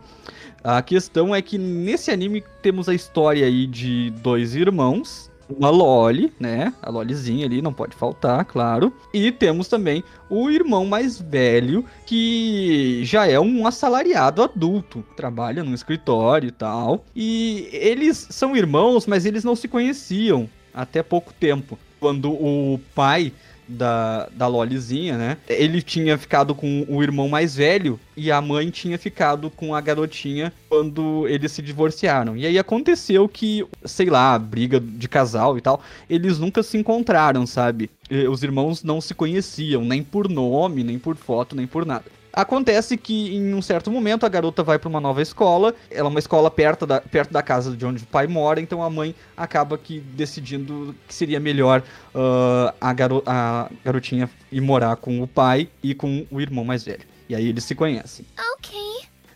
[0.63, 6.31] A questão é que nesse anime temos a história aí de dois irmãos, uma Loli,
[6.39, 6.73] né?
[6.81, 8.93] A Lolizinha ali, não pode faltar, claro.
[9.13, 15.73] E temos também o irmão mais velho, que já é um assalariado adulto, trabalha num
[15.73, 17.03] escritório e tal.
[17.13, 21.77] E eles são irmãos, mas eles não se conheciam até pouco tempo.
[21.99, 23.31] Quando o pai
[23.67, 25.37] da, da Lolizinha, né?
[25.47, 29.81] Ele tinha ficado com o irmão mais velho e a mãe tinha ficado com a
[29.81, 32.35] garotinha quando eles se divorciaram.
[32.35, 37.45] E aí aconteceu que, sei lá, briga de casal e tal, eles nunca se encontraram,
[37.45, 37.89] sabe?
[38.29, 42.05] Os irmãos não se conheciam, nem por nome, nem por foto, nem por nada.
[42.33, 46.09] Acontece que em um certo momento a garota vai para uma nova escola, ela é
[46.09, 49.13] uma escola perto da, perto da casa de onde o pai mora, então a mãe
[49.37, 51.83] acaba que decidindo que seria melhor
[52.15, 56.83] ah, a, garo a garotinha ir morar com o pai e com o irmão mais
[56.83, 57.05] velho.
[57.29, 58.25] E aí eles se conhecem.
[58.55, 58.92] Ok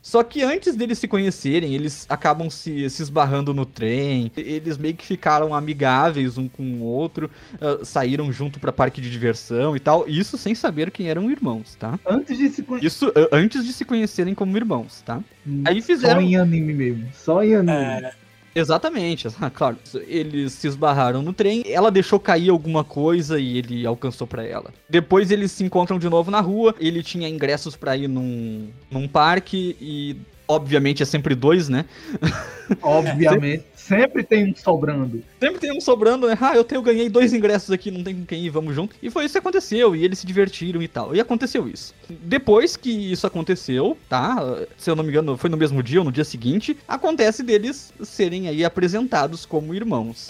[0.08, 4.32] Só que antes deles se conhecerem, eles acabam se, se esbarrando no trem.
[4.38, 9.12] Eles meio que ficaram amigáveis um com o outro, ah, saíram junto pra parque de
[9.12, 10.08] diversão e tal.
[10.08, 12.00] Isso sem saber quem eram irmãos, tá?
[12.08, 12.88] Antes de se conhecer.
[12.88, 15.22] Isso ah, antes de se conhecerem como irmãos, tá?
[15.65, 17.08] Aí fizeram- Só em anime mesmo.
[17.13, 17.74] Só em anime.
[17.78, 18.13] É,
[18.55, 19.77] Exatamente, ah, claro.
[20.07, 24.73] Eles se esbarraram no trem, ela deixou cair alguma coisa e ele alcançou pra ela.
[24.89, 29.07] Depois eles se encontram de novo na rua, ele tinha ingressos pra ir num, num
[29.07, 30.15] parque e.
[30.49, 31.83] Obviamente é sempre dois, né?
[32.81, 33.65] Obviamente.
[33.88, 35.23] Sempre tem um sobrando.
[35.39, 36.38] Sempre tem um sobrando, né?
[36.39, 38.95] Ah, eu tenho, ganhei dois ingressos aqui, não tem com quem ir, vamos junto.
[39.02, 41.15] E foi isso que aconteceu, e eles se divertiram e tal.
[41.15, 41.95] E aconteceu isso.
[42.10, 44.38] Depois que isso aconteceu, tá?
[44.78, 47.93] Se eu não me engano, foi no mesmo dia ou no dia seguinte, acontece deles
[48.04, 50.28] serem aí apresentados como irmãos.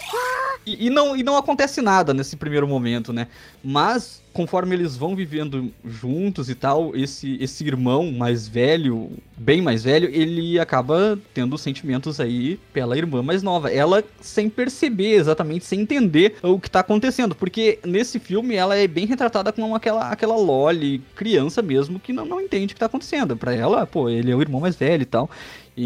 [0.64, 3.28] E, e não, e não acontece nada nesse primeiro momento, né?
[3.64, 9.82] Mas conforme eles vão vivendo juntos e tal, esse, esse irmão mais velho, bem mais
[9.82, 13.70] velho, ele acaba tendo sentimentos aí pela irmã mais nova.
[13.72, 17.34] Ela sem perceber exatamente, sem entender o que tá acontecendo.
[17.34, 22.24] Porque nesse filme ela é bem retratada como aquela, aquela Loli, criança mesmo, que não,
[22.24, 23.36] não entende o que tá acontecendo.
[23.36, 25.30] Pra ela, pô, ele é o irmão mais velho e tal.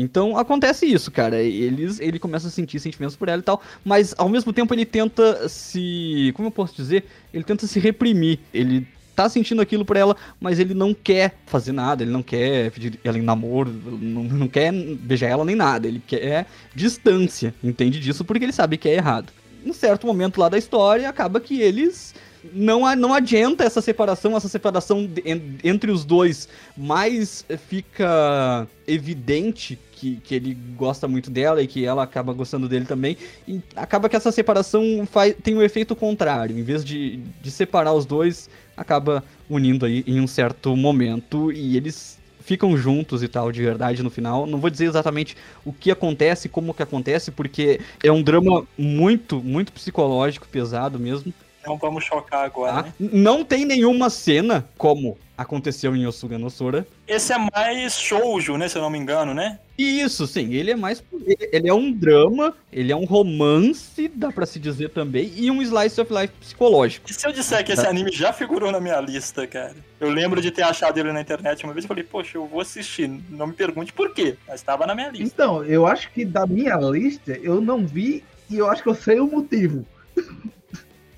[0.00, 1.42] Então acontece isso, cara.
[1.42, 4.86] Eles, ele começa a sentir sentimentos por ela e tal, mas ao mesmo tempo ele
[4.86, 6.32] tenta se.
[6.34, 7.04] Como eu posso dizer?
[7.32, 8.38] Ele tenta se reprimir.
[8.54, 12.70] Ele tá sentindo aquilo por ela, mas ele não quer fazer nada, ele não quer
[12.70, 15.86] pedir ela em namoro, não, não quer beijar ela nem nada.
[15.86, 19.30] Ele quer distância, entende disso porque ele sabe que é errado.
[19.64, 22.14] Em certo momento lá da história, acaba que eles
[22.52, 25.08] não, não adianta essa separação, essa separação
[25.62, 32.02] entre os dois, mais fica evidente que, que ele gosta muito dela e que ela
[32.02, 33.16] acaba gostando dele também.
[33.46, 36.58] E acaba que essa separação faz, tem um efeito contrário.
[36.58, 41.76] Em vez de, de separar os dois, acaba unindo aí em um certo momento e
[41.76, 44.46] eles ficam juntos e tal, de verdade, no final.
[44.46, 49.40] Não vou dizer exatamente o que acontece, como que acontece, porque é um drama muito,
[49.40, 51.32] muito psicológico, pesado mesmo.
[51.66, 52.82] Não vamos chocar agora, Tá?
[52.82, 52.92] né?
[52.98, 56.86] Não tem nenhuma cena como aconteceu em Yosuga no Sora.
[57.06, 58.68] Esse é mais shoujo, né?
[58.68, 59.58] Se eu não me engano, né?
[59.78, 61.02] E isso, sim, ele é mais.
[61.26, 65.50] ele- Ele é um drama, ele é um romance, dá pra se dizer também, e
[65.50, 67.10] um slice of life psicológico.
[67.10, 69.74] E se eu disser que esse anime já figurou na minha lista, cara?
[70.00, 72.60] Eu lembro de ter achado ele na internet uma vez e falei, poxa, eu vou
[72.60, 73.08] assistir.
[73.30, 75.24] Não me pergunte por quê, mas estava na minha lista.
[75.24, 78.94] Então, eu acho que da minha lista, eu não vi e eu acho que eu
[78.94, 79.84] sei o motivo.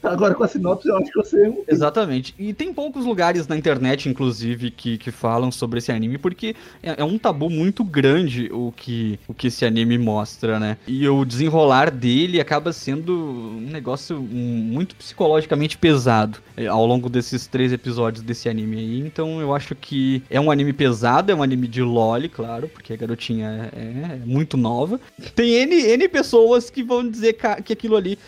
[0.05, 1.65] Agora com a sinopse, eu acho que motivo.
[1.69, 2.35] Exatamente.
[2.39, 7.01] E tem poucos lugares na internet, inclusive, que, que falam sobre esse anime, porque é,
[7.01, 10.77] é um tabu muito grande o que, o que esse anime mostra, né?
[10.87, 17.47] E o desenrolar dele acaba sendo um negócio muito psicologicamente pesado é, ao longo desses
[17.47, 18.99] três episódios desse anime aí.
[19.01, 22.93] Então eu acho que é um anime pesado, é um anime de loli, claro, porque
[22.93, 25.01] a garotinha é, é muito nova.
[25.35, 28.19] Tem N, N pessoas que vão dizer que aquilo ali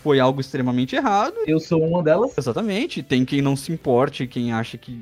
[0.00, 1.34] foi algo extremamente errado.
[1.46, 2.36] Eu sou uma delas.
[2.36, 3.02] Exatamente.
[3.02, 5.00] Tem quem não se importe, quem acha que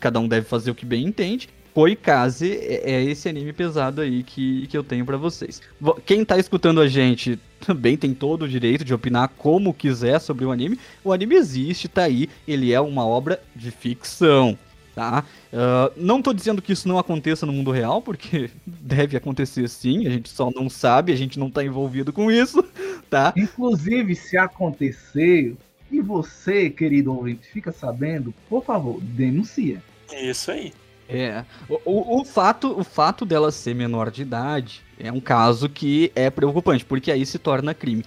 [0.00, 1.48] cada um deve fazer o que bem entende.
[1.74, 5.62] Koikaze é, é esse anime pesado aí que, que eu tenho pra vocês.
[5.80, 10.18] Vo- Quem tá escutando a gente também tem todo o direito de opinar como quiser
[10.20, 10.78] sobre o anime.
[11.02, 14.58] O anime existe, tá aí, ele é uma obra de ficção,
[14.94, 15.24] tá?
[15.52, 20.06] Ah, não tô dizendo que isso não aconteça no mundo real, porque deve acontecer sim,
[20.06, 22.64] a gente só não sabe, a gente não tá envolvido com isso,
[23.10, 23.32] tá?
[23.36, 25.56] Inclusive, se acontecer
[25.90, 29.82] e você, querido ouvinte, fica sabendo, por favor, denuncia.
[30.12, 30.72] Isso aí.
[31.08, 35.68] É, o, o, o fato, o fato dela ser menor de idade é um caso
[35.68, 38.04] que é preocupante, porque aí se torna crime.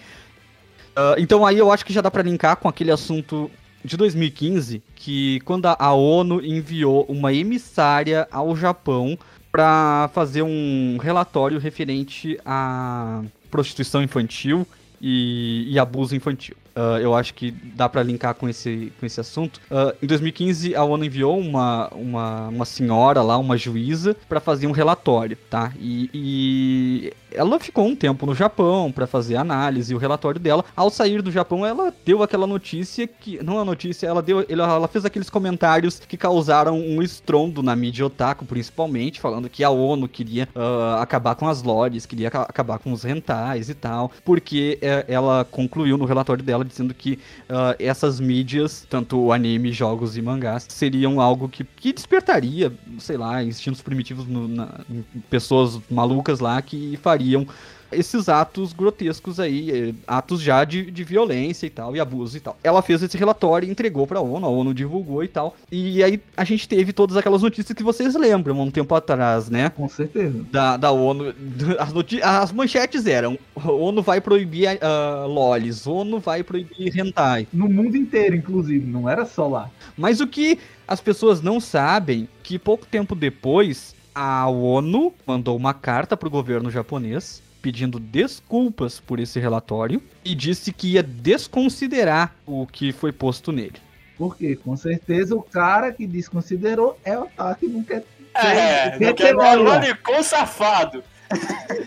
[0.96, 3.52] Ah, então aí eu acho que já dá pra linkar com aquele assunto
[3.86, 9.18] de 2015, que quando a, ONU enviou uma emissária ao Japão
[9.52, 14.68] pra fazer um relatório referente à prostituição infantil
[15.00, 16.58] e, e abuso infantil.
[16.76, 19.62] Ah, eu acho que dá pra linkar com esse, com esse assunto.
[19.72, 24.68] Ah, em 2015, a ONU enviou uma, uma, uma senhora lá, uma juíza, pra fazer
[24.68, 25.72] um relatório, tá?
[25.80, 30.40] E, e ela ficou um tempo no Japão pra fazer a análise e o relatório
[30.40, 30.64] dela.
[30.76, 33.42] Ao sair do Japão, ela deu aquela notícia que.
[33.44, 34.46] Não a notícia, ela deu.
[34.50, 39.70] Ela, fez aqueles comentários que causaram um estrondo na mídia otaku, principalmente, falando que a
[39.70, 44.12] ONU queria ah, acabar com as lores, queria aca- acabar com os rentais e tal,
[44.24, 47.20] porque eh, ela concluiu no relatório dela dizendo que
[47.50, 53.44] ah, essas mídias, tanto anime, jogos e mangás, seriam algo que, que despertaria, sei lá,
[53.44, 57.48] instintos primitivos no- na- em pessoas malucas lá que fariam
[57.92, 62.40] esses atos grotescos aí, eh, atos já de, de violência e tal, e abuso e
[62.40, 62.58] tal.
[62.64, 65.56] Ela fez esse relatório e entregou pra ONU, a ONU divulgou e tal.
[65.72, 69.70] E aí a gente teve todas aquelas notícias que vocês lembram um tempo atrás, né?
[69.70, 70.46] Com certeza.
[70.52, 71.34] da, da ONU.
[71.80, 77.48] As, as manchetes eram: ONU vai proibir ah, lolis, ONU vai proibir hentai.
[77.54, 79.70] No mundo inteiro, inclusive, não era só lá.
[79.96, 85.74] Mas o que as pessoas não sabem que pouco tempo depois a ONU mandou uma
[85.74, 92.66] carta pro governo japonês pedindo desculpas por esse relatório e disse que ia desconsiderar o
[92.66, 93.76] que foi posto nele.
[94.18, 97.28] Porque, com certeza, o cara que desconsiderou é o
[97.60, 99.56] que não quer É, Quer não ter quer bola.
[99.76, 101.04] lolicon safado.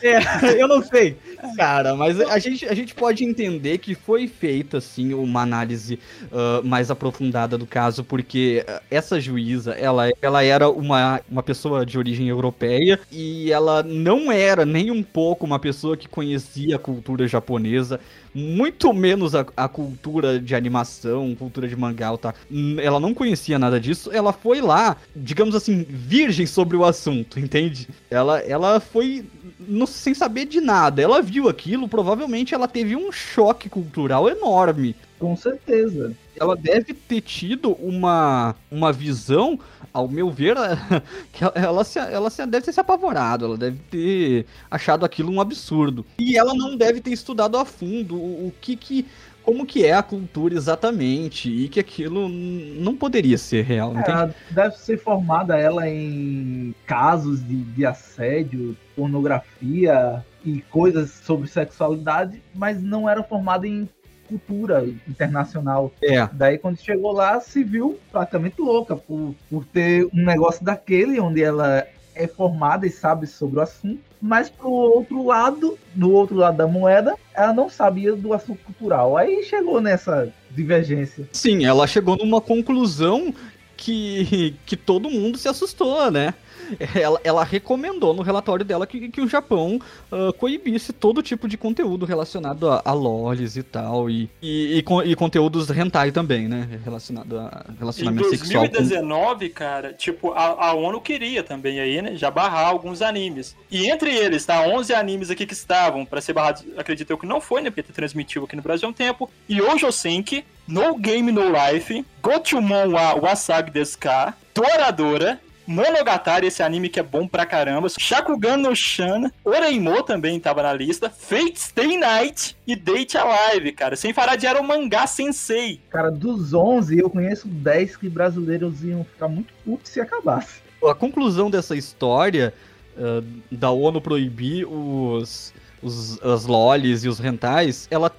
[0.03, 1.17] É, eu não sei.
[1.57, 5.99] Cara, mas a gente, a gente pode entender que foi feita, assim, uma análise
[6.33, 11.85] ah, mais aprofundada do caso, porque ah, essa juíza, ela, ela era uma, uma pessoa
[11.87, 16.79] de origem europeia e ela não era nem um pouco uma pessoa que conhecia a
[16.79, 18.01] cultura japonesa,
[18.35, 22.35] muito menos a, a cultura de animação, cultura de mangá, tá?
[22.81, 27.89] Ela não conhecia nada disso, ela foi lá, digamos assim, virgem sobre o assunto, entende?
[28.11, 29.25] Ela, ela foi
[29.61, 31.01] não- sem saber de nada.
[31.03, 34.95] Ela viu aquilo, provavelmente ela teve um choque cultural enorme.
[35.19, 36.15] Com certeza.
[36.39, 39.59] Ela deve ter tido uma, uma visão,
[39.93, 40.55] ao meu ver,
[41.33, 45.33] que ela, ela, se, ela se- deve ter se apavorado, ela deve ter achado aquilo
[45.33, 46.07] um absurdo.
[46.19, 49.07] E ela não deve ter estudado a fundo o, o que que.
[49.49, 54.11] Como que é a cultura exatamente, e que aquilo não poderia ser real, entende?
[54.11, 62.43] Ela deve ser formada ela em casos de, de assédio, pornografia e coisas sobre sexualidade,
[62.55, 63.89] mas não era formada em
[64.29, 65.91] cultura internacional.
[66.03, 66.29] É.
[66.31, 71.43] Daí quando chegou lá, se viu praticamente louca por, por ter um negócio daquele onde
[71.43, 71.87] ela
[72.19, 76.67] é formada e sabe sobre o assunto, mas pro outro lado, no outro lado da
[76.67, 79.17] moeda, ela não sabia do assunto cultural.
[79.17, 81.29] Aí chegou nessa divergência.
[81.33, 83.33] Sim, ela chegou numa conclusão
[83.77, 86.35] que, que todo mundo se assustou, né?
[86.95, 91.57] Ela, ela recomendou no relatório dela que, que o Japão ah, coibisse todo tipo de
[91.57, 96.69] conteúdo relacionado a, a lolis e tal, e, e, e, e conteúdos hentai também, né?
[96.85, 98.65] Relacionado a Em relacionamento sexual.
[98.67, 103.57] com- 2019, cara, tipo, a, a ONU queria também aí, né, já barrar alguns animes.
[103.71, 107.27] E entre eles, tá, 11 animes aqui que estavam pra ser barrados, acredito eu que
[107.27, 109.31] não foi, né, porque transmitiu aqui no Brasil há um tempo.
[109.51, 116.89] Yojo Senki, No Game No Life, Gochumon wa Wasagi desu ka, Toradora, Monogatari, esse anime
[116.89, 117.89] que é bom pra caramba.
[117.99, 121.11] Shakugan no Shan, Oreimo também tava na lista.
[121.11, 123.95] Fate Stay Night e Date Alive, cara.
[123.95, 125.79] Sem falar de Era o Mangá Sensei.
[125.91, 130.63] Cara, dos 11, eu conheço 10 que brasileiros iam ficar muito putos se acabasse.
[130.83, 132.55] A conclusão dessa história
[132.99, 138.11] ah, da ONU proibir os, os as lolis e os rentais, ela,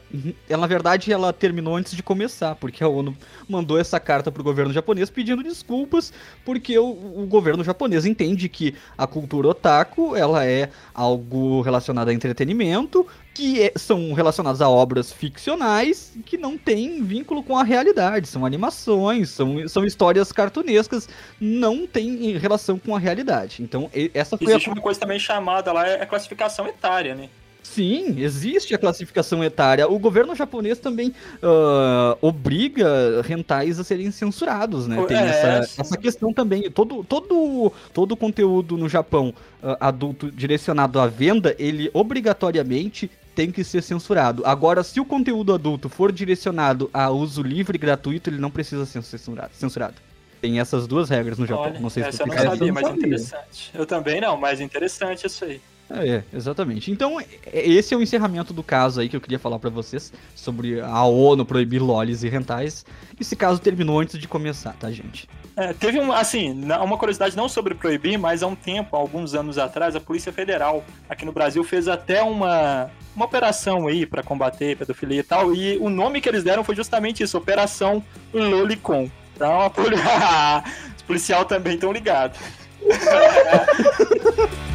[0.48, 3.16] ela na verdade ela terminou antes de começar, porque a ONU
[3.50, 6.14] mandou essa carta pro governo japonês pedindo desculpas,
[6.46, 12.14] porque o, o governo japonês entende que a cultura otaku, ela é algo relacionado a
[12.14, 18.28] entretenimento, que é- são relacionadas a obras ficcionais que não têm vínculo com a realidade.
[18.28, 21.10] São animações, são, são histórias cartunescas,
[21.40, 23.64] não tem relação com a realidade.
[23.64, 27.30] Então, essa foi a Existe uma coisa também chamada lá, é a classificação etária, né?
[27.74, 29.88] Sim, existe a classificação etária.
[29.88, 35.04] O governo japonês também ah, obriga rentais a serem censurados, né?
[35.08, 36.70] Tem É, essa, essa questão também.
[36.72, 43.52] Todo, todo, todo o conteúdo no Japão ah, adulto direcionado à venda, ele obrigatoriamente tem
[43.52, 44.44] que ser censurado.
[44.46, 48.86] Agora, se o conteúdo adulto for direcionado a uso livre e gratuito, ele não precisa
[48.86, 49.52] ser censurado.
[49.54, 49.96] censurado.
[50.42, 51.66] Tem essas duas regras no Japão.
[51.66, 52.98] Olha, não sei se tu não sabia, mas sabia.
[52.98, 53.72] interessante.
[53.74, 55.62] Eu também não, mas interessante isso aí.
[55.90, 56.92] É, exatamente.
[56.92, 60.14] Então, é- esse é o encerramento do caso aí que eu queria falar pra vocês
[60.36, 62.86] sobre a ONU proibir lolis e rentais.
[63.20, 65.28] Esse caso terminou antes de começar, tá, gente?
[65.56, 69.58] É, teve um, assim, uma curiosidade não sobre proibir, mas há um tempo, alguns anos
[69.58, 74.78] atrás, a Polícia Federal aqui no Brasil fez até uma, uma operação aí pra combater
[74.78, 78.02] pedofilia e tal, e o nome que eles deram foi justamente isso, Operação
[78.34, 79.10] Lolicon.
[79.36, 79.96] Então, a poli...
[80.96, 82.40] os policial também estão ligados.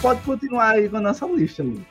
[0.00, 1.84] Pode continuar aí com a nossa lista, Lu.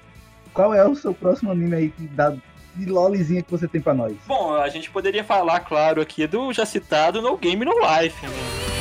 [0.52, 2.36] Qual é o seu próximo anime aí que dá
[2.76, 4.15] de lolizinha que você tem pra nós?
[4.26, 8.79] Bom, a gente poderia falar, claro, aqui do já citado No Game No Life, né?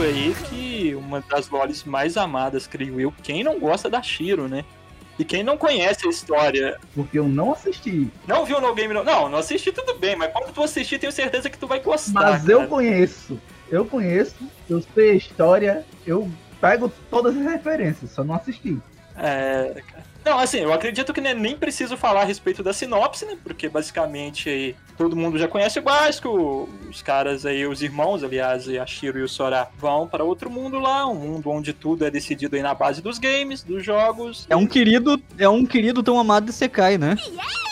[0.00, 3.12] Shiro aí, que uma das lolis mais amadas, creio eu.
[3.22, 4.64] Quem não gosta da Shiro, né?
[5.18, 8.08] E quem não conhece a história, Porque eu não assisti.
[8.26, 9.04] não viu No Game No...
[9.04, 12.12] Não, não assisti tudo bem, mas quando tu assistir, tenho certeza que tu vai gostar.
[12.22, 12.70] Mas eu cara.
[12.70, 13.38] conheço.
[13.70, 14.36] Eu conheço,
[14.68, 16.28] eu sei a história, eu
[16.60, 18.78] pego todas as referências, só não assisti.
[19.16, 20.09] É, cara.
[20.24, 23.38] Não, assim, eu acredito que né, nem preciso falar a respeito da sinopse, né?
[23.42, 26.68] Porque basicamente aí, todo mundo já conhece o básico.
[26.88, 30.78] Os caras aí, os irmãos, aliás, a Shiro e o Sora vão para outro mundo
[30.78, 34.46] lá, um mundo onde tudo é decidido aí na base dos games, dos jogos.
[34.50, 37.16] É um querido, é um querido tão amado de Sekai, né?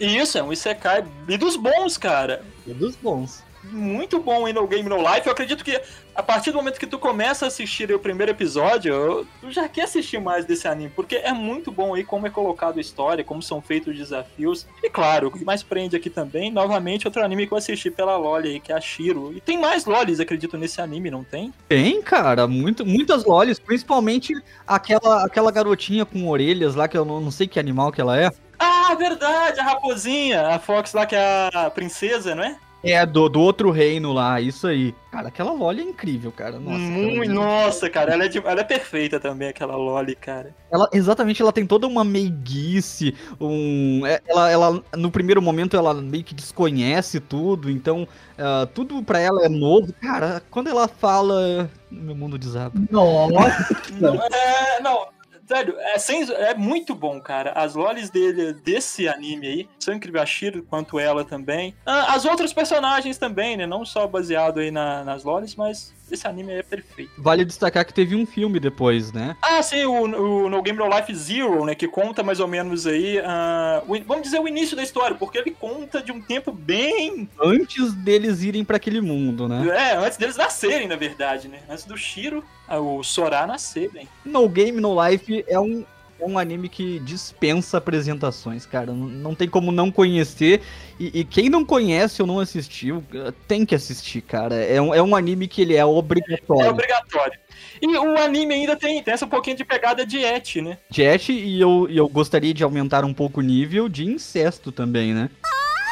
[0.00, 2.42] E isso, é um Isekai e dos bons, cara.
[2.66, 3.42] É dos bons.
[3.62, 5.26] Muito bom aí no Game No Life.
[5.26, 5.80] Eu acredito que
[6.14, 9.68] a partir do momento que tu começa a assistir o primeiro episódio, eu- tu já
[9.68, 13.22] quer assistir mais desse anime, porque é muito bom aí como é colocado a história,
[13.22, 14.66] como são feitos os desafios.
[14.82, 18.16] E claro, o que mais prende aqui também, novamente, outro anime que eu assisti pela
[18.16, 19.32] Loli aí, que é a Shiro.
[19.34, 21.52] E tem mais Lolis, acredito, nesse anime, não tem?
[21.68, 24.32] Tem, cara, muito, muitas lolis, principalmente
[24.66, 28.18] aquela, aquela garotinha com orelhas lá, que eu não, não sei que animal que ela
[28.18, 28.30] é.
[28.58, 32.56] Ah, verdade, a raposinha, a Fox lá que é a princesa, não é?
[32.82, 34.94] É, do, do outro reino lá, isso aí.
[35.12, 36.58] Cara, aquela loli é incrível, cara.
[36.58, 40.54] Nossa, Muito, cara, nossa, cara, ela é, de- ela é perfeita também, aquela Loli, cara.
[40.72, 45.92] Ela, exatamente, ela tem toda uma meiguice, um, é- ela, ela, no primeiro momento, ela
[45.94, 48.06] meio que desconhece tudo, então,
[48.38, 49.92] ah, tudo pra ela é novo.
[50.00, 52.72] Cara, quando ela fala, meu mundo desaba.
[52.90, 53.76] Nossa!
[54.00, 55.06] Não, é, não,
[55.50, 57.52] sério, é, sem, é muito bom, cara.
[57.52, 60.20] As lolis dele, desse anime aí, são incríveis.
[60.68, 61.74] Quanto ela também.
[61.84, 63.66] Ah, as outras personagens também, né?
[63.66, 67.10] Não só baseado aí na- nas lolis, mas esse anime é perfeito.
[67.18, 69.36] Vale destacar que teve um filme depois, né?
[69.42, 71.74] Ah, sim, o, o No Game No Life Zero, né?
[71.74, 75.38] Que conta mais ou menos aí, ah, o vamos dizer, o início da história, porque
[75.38, 77.28] ele conta de um tempo bem.
[77.42, 79.66] Antes deles irem pra aquele mundo, né?
[79.68, 81.60] É, antes deles nascerem, na verdade, né?
[81.68, 84.08] Antes do Shiro, ah, o Sora nascer, bem.
[84.24, 85.84] No Game No Life é um,
[86.20, 88.92] é um anime que dispensa apresentações, cara.
[88.92, 90.60] Não, não tem como não conhecer.
[90.98, 94.54] E, e quem não conhece ou não assistiu, eh, tem que assistir, cara.
[94.54, 96.70] É um, é um anime que ele é É obrigatório.
[96.70, 97.38] obrigatório.
[97.80, 100.76] E o anime ainda tem, tem essa um pouquinho de pegada de et, né?
[100.90, 105.14] Jet, e eu, e eu gostaria de aumentar um pouco o nível de incesto também,
[105.14, 105.30] né?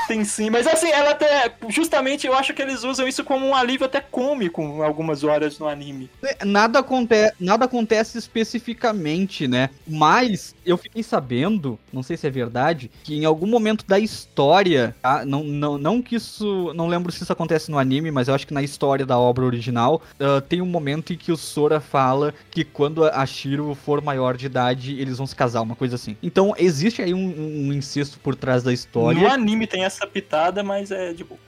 [0.09, 1.53] Tem sim, mas assim, ela até.
[1.69, 5.59] Justamente eu acho que eles usam isso como um alívio até cômico em algumas horas
[5.59, 6.11] no anime.
[6.45, 9.69] Nada, aconte nada acontece especificamente, né?
[9.87, 14.97] Mas eu fiquei sabendo, não sei se é verdade, que em algum momento da história,
[15.03, 15.27] tá?
[15.27, 16.73] não, não, não que isso.
[16.75, 19.45] Não lembro se isso acontece no anime, mas eu acho que na história da obra
[19.45, 24.01] original ah, tem um momento em que o Sora fala que quando a Shiro for
[24.01, 26.17] maior de idade, eles vão se casar, uma coisa assim.
[26.23, 29.21] Então existe aí um, um incesto por trás da história.
[29.21, 31.39] No anime tem essa pitada, mas é de boa.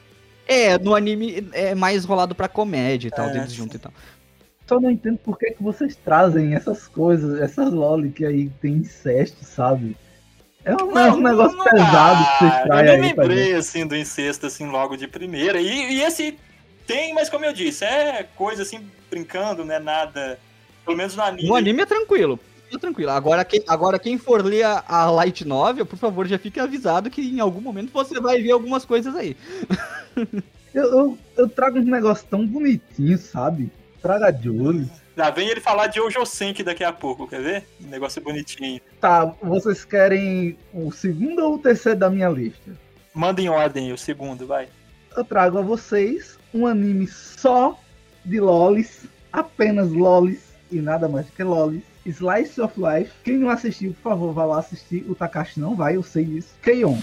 [0.47, 3.57] É, no anime é mais rolado pra comédia e tal, É, deles sim.
[3.57, 3.93] juntos e tal.
[4.67, 8.75] Só não entendo por que, que vocês trazem essas coisas, essas loli que aí tem
[8.75, 9.97] incesto, sabe?
[10.65, 13.35] É um, é um negócio não- pesado que vocês traem Eu nem aí pra gente.
[13.35, 15.61] lembrei, assim, do incesto, assim, logo de primeira.
[15.61, 16.39] E, e esse
[16.87, 18.81] tem, mas como eu disse, é coisa, assim,
[19.11, 19.79] brincando, né?
[19.79, 20.39] Nada...
[20.85, 21.49] Pelo menos no anime.
[21.49, 22.39] No anime é tranquilo.
[22.73, 23.11] É tranquilo.
[23.11, 27.11] Agora quem, agora, quem for ler a, a Light Novel, por favor, já fique avisado
[27.11, 29.37] que em algum momento você vai ver algumas coisas aí.
[30.73, 33.73] Eu, eu, eu trago uns negócios tão bonitinhos, sabe?
[34.01, 34.89] Traga a Julie.
[35.17, 37.67] Lá vem ele falar de Ojo Senki daqui a pouco, quer ver?
[37.85, 38.81] Um negócio bonitinho.
[39.01, 42.71] Tá, vocês querem o segundo ou o terceiro da minha lista?
[43.13, 44.69] Manda em ordem o segundo, vai.
[45.17, 47.79] Eu trago a vocês um anime só
[48.25, 51.83] de lolis, apenas lolis e nada mais que lolis.
[52.11, 53.13] Slice of Life.
[53.25, 55.05] Quem não assistiu, por favor, vá lá assistir.
[55.09, 56.55] O Takashi não vai, eu sei disso.
[56.63, 56.99] Keion.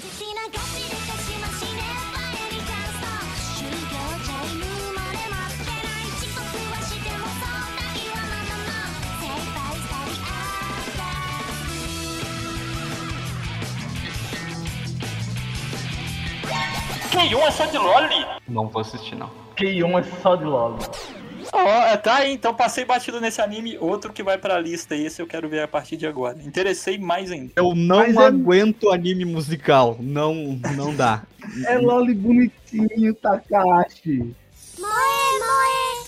[17.11, 18.25] Keion é só de loli?
[18.47, 19.29] Não vou assistir, não.
[19.55, 20.77] Keion é só de lol.
[21.53, 23.77] Ó, tá aí, então passei batido nesse anime.
[23.79, 26.37] Outro que vai pra lista, esse eu quero ver a partir de agora.
[26.43, 27.51] Interessei mais ainda.
[27.55, 29.97] Eu não Mas é- aguento anime musical.
[29.99, 31.23] Não, não dá.
[31.65, 34.33] É loli bonitinho, Takashi.
[34.79, 34.89] Moe
[35.39, 36.07] moe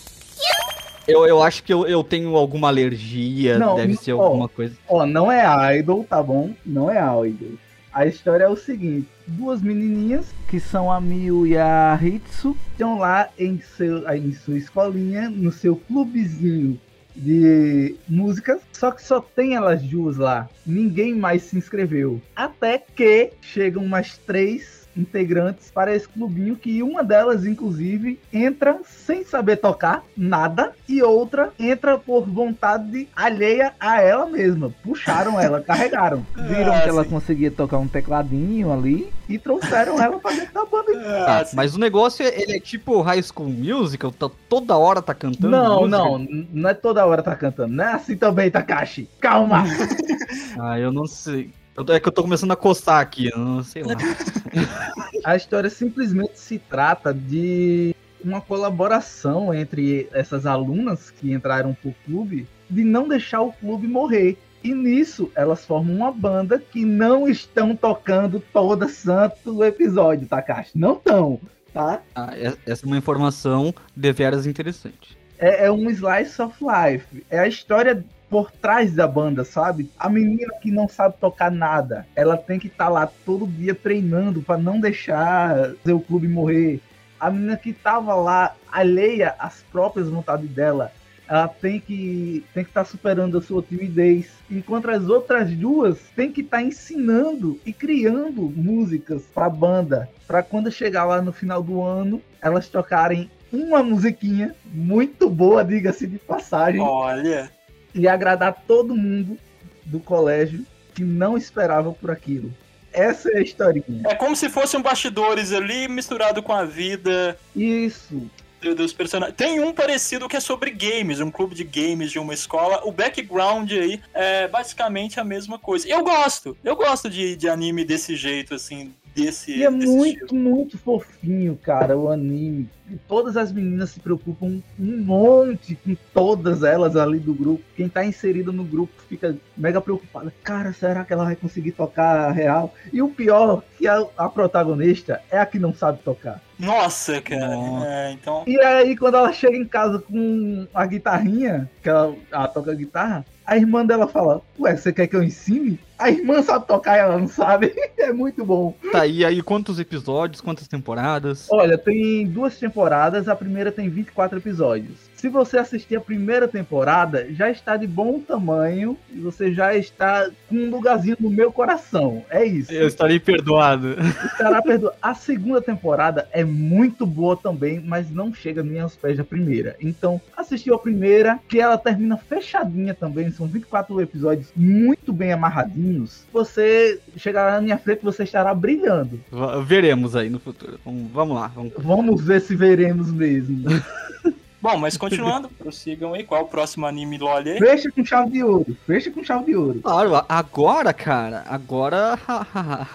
[1.07, 4.21] Eu, eu acho que eu, eu tenho alguma alergia, Não, deve ser ó.
[4.21, 4.75] alguma coisa.
[4.87, 6.51] Ó, não é idol, tá bom?
[6.65, 7.57] Não é idol.
[7.91, 12.99] A história é o seguinte: duas menininhas, que são a Miu e a Hitsu, estão
[12.99, 16.79] lá em, seu, em sua escolinha, no seu clubezinho
[17.15, 20.47] de música, só que só tem elas duas lá.
[20.65, 22.21] Ninguém mais se inscreveu.
[22.35, 29.23] Até que chegam umas três integrantes para esse clubinho que uma delas inclusive entra sem
[29.23, 34.71] saber tocar nada e outra entra por vontade alheia a ela mesma.
[34.83, 36.25] Puxaram ela, carregaram.
[36.35, 40.65] Viram Ah, que ela conseguia tocar um tecladinho ali e trouxeram ela para dentro da
[40.65, 40.89] banda.
[41.25, 45.01] Tá, Ah, mas o negócio, é- ele é tipo High School Musical, tá, toda hora
[45.01, 45.97] tá cantando Não, música.
[45.97, 46.17] não,
[46.51, 47.73] não é toda hora tá cantando.
[47.73, 49.07] Não é assim também, Takashi.
[49.19, 49.63] Calma.
[50.59, 51.51] Ah, eu não sei.
[51.87, 53.93] É que eu tô começando a coçar aqui, eu não sei lá.
[55.23, 62.47] A história simplesmente se trata de uma colaboração entre essas alunas que entraram pro clube
[62.69, 64.37] de não deixar o clube morrer.
[64.63, 70.71] E nisso elas formam uma banda que não estão tocando toda santo episódio, Takashi.
[70.77, 71.39] Não estão,
[71.73, 72.01] tá?
[72.13, 75.17] Ah, é- essa é uma informação deveras interessante.
[75.37, 77.23] É, é um slice of life.
[77.29, 79.89] É a história por trás da banda, sabe?
[79.97, 84.41] A menina que não sabe tocar nada, ela tem que estar lá todo dia treinando
[84.41, 86.79] para não deixar seu clube morrer.
[87.19, 90.91] A menina que tava lá alheia às próprias vontades dela,
[91.27, 96.31] ela tem que tem que estar superando a sua timidez, enquanto as outras duas tem
[96.31, 101.83] que estar ensinando e criando músicas para banda, para quando chegar lá no final do
[101.83, 107.51] ano, elas tocarem uma musiquinha muito boa, diga-se de passagem, Olha.
[107.93, 109.37] E agradar todo mundo
[109.85, 112.53] do colégio que não esperava por aquilo.
[112.91, 113.85] Essa é a historinha.
[114.05, 118.29] É como se fosse um bastidores ali misturado com a vida Isso.
[118.61, 119.37] do- dos personagens.
[119.37, 122.81] Tem um parecido que é sobre games, um clube de games de uma escola.
[122.85, 125.87] O background aí é basicamente a mesma coisa.
[125.87, 128.93] Eu gosto, eu gosto de, de anime desse jeito, assim,
[129.25, 129.51] desse.
[129.51, 130.41] E é desse muito, estilo.
[130.41, 132.69] muito fofinho, cara, o anime.
[132.89, 137.63] E todas as meninas se preocupam um monte com todas elas ali do grupo.
[137.75, 140.33] Quem tá inserido no grupo fica mega preocupada.
[140.43, 142.73] Cara, será que ela vai conseguir tocar real?
[142.91, 146.41] E o pior, que a, a protagonista é a que não sabe tocar.
[146.57, 147.55] Nossa, cara.
[147.55, 147.87] Nossa.
[147.87, 148.43] É, então.
[148.47, 153.25] E aí, quando ela chega em casa com a guitarrinha, que ela, ela toca guitarra,
[153.45, 155.79] a irmã dela fala: Ué, você quer que eu ensine?
[155.99, 157.75] A irmã sabe tocar e ela não sabe.
[157.99, 158.73] é muito bom.
[158.91, 161.47] Tá, e aí quantos episódios, quantas temporadas?
[161.51, 165.09] Olha, tem duas temporadas, a primeira tem 24 episódios.
[165.13, 170.29] se você assistir a primeira temporada, já está de bom tamanho e você já está
[170.47, 172.23] com um lugarzinho no meu coração.
[172.29, 172.71] É isso.
[172.71, 173.97] Eu estarei perdoado.
[174.25, 174.95] Estará perdoado.
[175.01, 179.75] A segunda temporada é muito boa também, mas não chega nem aos pés da primeira.
[179.81, 183.29] Então, assistiu a primeira, que ela termina fechadinha também.
[183.31, 185.88] São 24 episódios muito bem amarradinhos.
[186.31, 189.19] Você chegará na minha frente e você estará brilhando.
[189.65, 190.79] Veremos aí no futuro.
[190.85, 191.47] Vamos, vamos lá.
[191.55, 191.73] Vamos...
[191.77, 193.65] Vamos ver se veremos mesmo.
[194.61, 196.23] Bom, mas continuando, prossigam aí.
[196.23, 197.57] Qual é o próximo anime LOL aí?
[197.57, 198.75] Fecha com chave de ouro.
[198.85, 199.79] Fecha com chave de ouro.
[199.81, 202.19] Claro, agora, cara, agora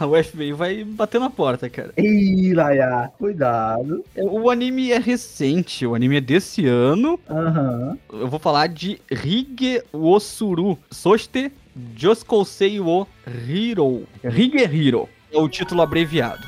[0.01, 1.92] o FBI vai bater na porta, cara.
[1.97, 4.05] Ih, Laia, cuidado.
[4.14, 7.18] O anime é recente, o anime é desse ano.
[7.30, 7.99] Aham.
[8.12, 14.06] Eu vou falar de Rige Osuru Soste Joskousei wo Hiro.
[14.22, 16.46] Rige Hiro é o título abreviado.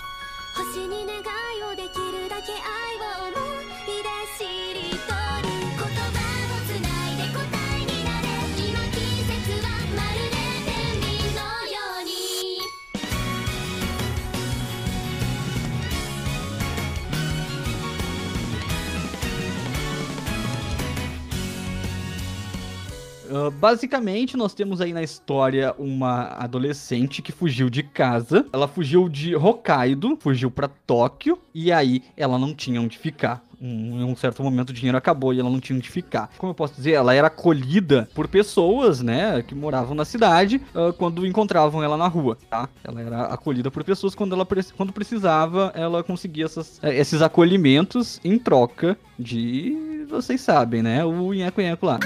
[23.36, 28.46] Ah, basicamente, nós temos aí na história uma adolescente que fugiu de casa.
[28.52, 33.44] Ela fugiu de Hokkaido, fugiu pra Tóquio, e aí ela não tinha onde ficar.
[33.60, 36.30] Em um certo momento o dinheiro acabou e ela não tinha onde ficar.
[36.36, 40.92] Como eu posso dizer, ela era acolhida por pessoas, né, que moravam na cidade ah,
[40.96, 42.68] quando encontravam ela na rua, tá?
[42.84, 48.20] Ela era acolhida por pessoas quando ela quando precisava, ela conseguia essas- eh, esses acolhimentos
[48.22, 51.98] em troca de, vocês sabem, né, o nheco-nheco lá.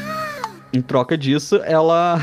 [0.72, 2.18] Em troca disso, ela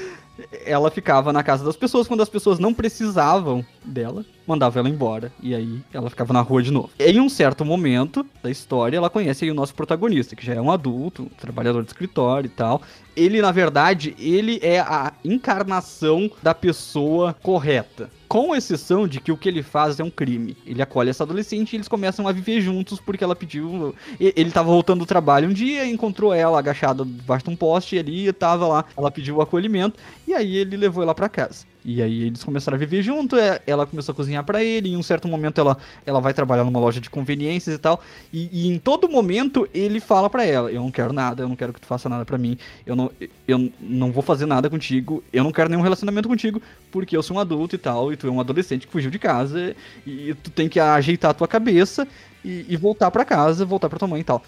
[0.64, 5.32] ela ficava na casa das pessoas quando as pessoas não precisavam dela, mandava ela embora
[5.42, 6.90] e aí ela ficava na rua de novo.
[6.98, 10.60] Em um certo momento da história, ela conhece aí o nosso protagonista, que já é
[10.60, 12.82] um adulto, um trabalhador de escritório e tal.
[13.16, 18.10] Ele, na verdade, ele é a encarnação da pessoa correta.
[18.28, 20.56] Com exceção de que o que ele faz é um crime.
[20.66, 23.94] Ele acolhe essa adolescente e eles começam a viver juntos porque ela pediu.
[24.20, 28.30] Ele tava voltando do trabalho um dia, encontrou ela agachada debaixo de um poste ali,
[28.32, 28.84] tava lá.
[28.96, 31.64] Ela pediu o acolhimento e aí ele levou ela pra casa.
[31.88, 34.96] E aí eles começaram a viver junto, é, ela começou a cozinhar pra ele, em
[34.96, 38.66] um certo momento ela, ela vai trabalhar numa loja de conveniências e tal, e, e
[38.66, 41.80] em todo momento ele fala pra ela, eu não quero nada, eu não quero que
[41.80, 43.08] tu faça nada pra mim, eu não,
[43.46, 46.60] eu não vou fazer nada contigo, eu não quero nenhum relacionamento contigo,
[46.90, 49.20] porque eu sou um adulto e tal, e tu é um adolescente que fugiu de
[49.20, 52.06] casa, e tu tem que ajeitar a tua cabeça
[52.44, 54.42] e, e voltar pra casa, voltar pra tua mãe e tal.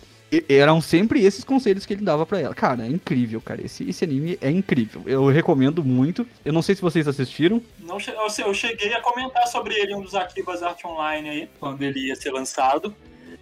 [0.48, 2.54] Eram sempre esses conselhos que ele dava pra ela.
[2.54, 3.64] Cara, é incrível, cara.
[3.64, 5.02] Esse, esse anime é incrível.
[5.06, 6.26] Eu recomendo muito.
[6.44, 7.62] Eu não sei se vocês assistiram.
[7.78, 7.96] Não,
[8.38, 12.08] eu, cheguei a comentar sobre ele em um dos Akibas Art Online aí, quando ele
[12.08, 12.94] ia ser lançado.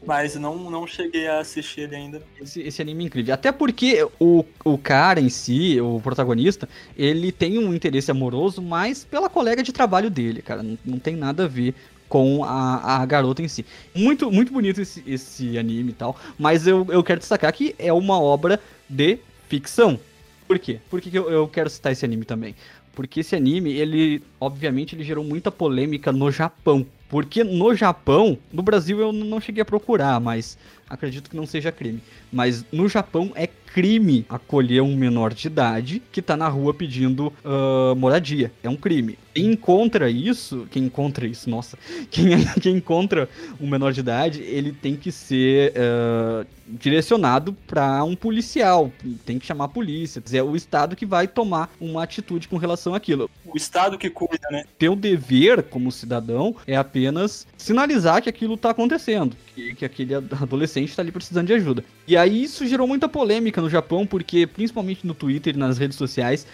[0.07, 2.23] Mas não, não cheguei a assistir ele ainda.
[2.41, 3.35] Esse, esse anime é incrível.
[3.35, 9.05] Até porque o, o cara em si, o protagonista, ele tem um interesse amoroso, mas
[9.05, 10.63] pela colega de trabalho dele, cara.
[10.63, 11.75] Não, não tem nada a ver
[12.09, 13.65] com a, a garota em si.
[13.95, 16.17] Muito, muito bonito esse, esse anime e tal.
[16.39, 19.99] Mas eu, eu quero destacar que é uma obra de ficção.
[20.47, 20.81] Por quê?
[20.89, 22.55] Por que, que eu, eu quero citar esse anime também?
[22.95, 26.87] Porque esse anime, ele, obviamente, ele gerou muita polêmica no Japão.
[27.09, 31.71] Porque no Japão, no Brasil eu não cheguei a procurar, mas acredito que não seja
[31.71, 32.03] crime.
[32.33, 37.33] Mas no Japão é crime acolher um menor de idade que tá na rua pedindo
[37.45, 38.53] ah, moradia.
[38.63, 39.19] É um crime.
[39.35, 41.79] Quem encontra isso, quem encontra isso, nossa,
[42.11, 42.29] quem,
[42.61, 43.29] quem encontra
[43.61, 48.91] um menor de idade, ele tem que ser ah, direcionado para um policial,
[49.25, 50.23] tem que chamar a polícia.
[50.33, 54.49] É o Estado que vai tomar uma atitude com relação àquilo O Estado que cuida,
[54.51, 54.65] né?
[54.79, 60.35] teu dever como cidadão é apenas sinalizar que aquilo tá acontecendo, que, que aquele ad-
[60.41, 61.85] adolescente tá ali precisando de ajuda.
[62.07, 65.97] E aí isso gerou muita polêmica no Japão, porque principalmente no Twitter e nas redes
[65.97, 66.47] sociais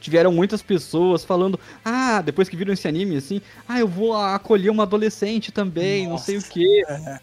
[0.00, 4.70] tiveram muitas pessoas falando: "Ah, depois que viram esse anime assim, ah, eu vou acolher
[4.70, 6.50] uma adolescente também, não sei o Nossa.
[6.52, 6.82] quê".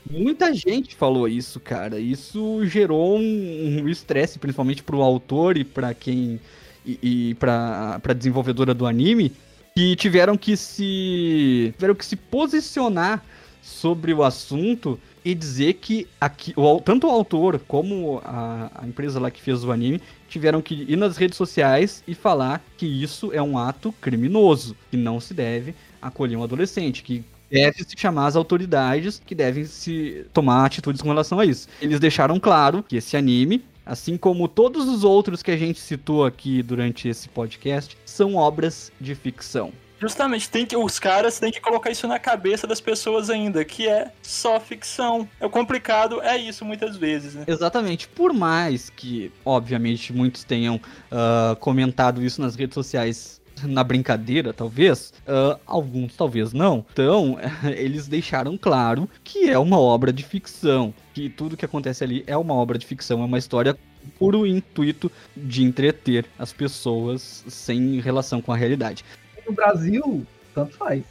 [0.09, 1.99] Muita gente falou isso, cara.
[1.99, 6.39] Isso gerou um um estresse, principalmente pro autor e pra quem
[6.85, 9.31] e, e para pra desenvolvedora do anime,
[9.75, 13.23] que tiveram que se tiveram que se posicionar
[13.61, 14.97] sobre o assunto
[15.27, 19.61] e dizer que aqui, o, tanto o autor como a, a empresa lá que fez
[19.61, 23.93] o anime tiveram que ir nas redes sociais e falar que isso é um ato
[23.99, 29.35] criminoso, que não se deve acolher um adolescente, que deve se chamar as autoridades que
[29.35, 31.67] devem se tomar atitudes com relação a isso.
[31.81, 36.23] Eles deixaram claro que esse anime, assim como todos os outros que a gente citou
[36.23, 39.73] aqui durante esse podcast, são obras de ficção.
[39.99, 43.87] Justamente, tem que, os caras têm que colocar isso na cabeça das pessoas ainda, que
[43.87, 45.27] é só ficção.
[45.39, 47.45] É o complicado, é isso muitas vezes, né?
[47.47, 48.07] Exatamente.
[48.07, 50.79] Por mais que, obviamente, muitos tenham
[51.11, 56.85] ah, comentado isso nas redes sociais na brincadeira, talvez, ah, alguns talvez não.
[56.93, 57.39] Então,
[57.75, 60.93] eles deixaram claro que é uma obra de ficção.
[61.13, 63.75] Que tudo que acontece ali é uma obra de ficção, é uma história
[64.17, 69.03] puro intuito de entreter as pessoas sem relação com a realidade.
[69.47, 71.03] No Brasil, tanto faz.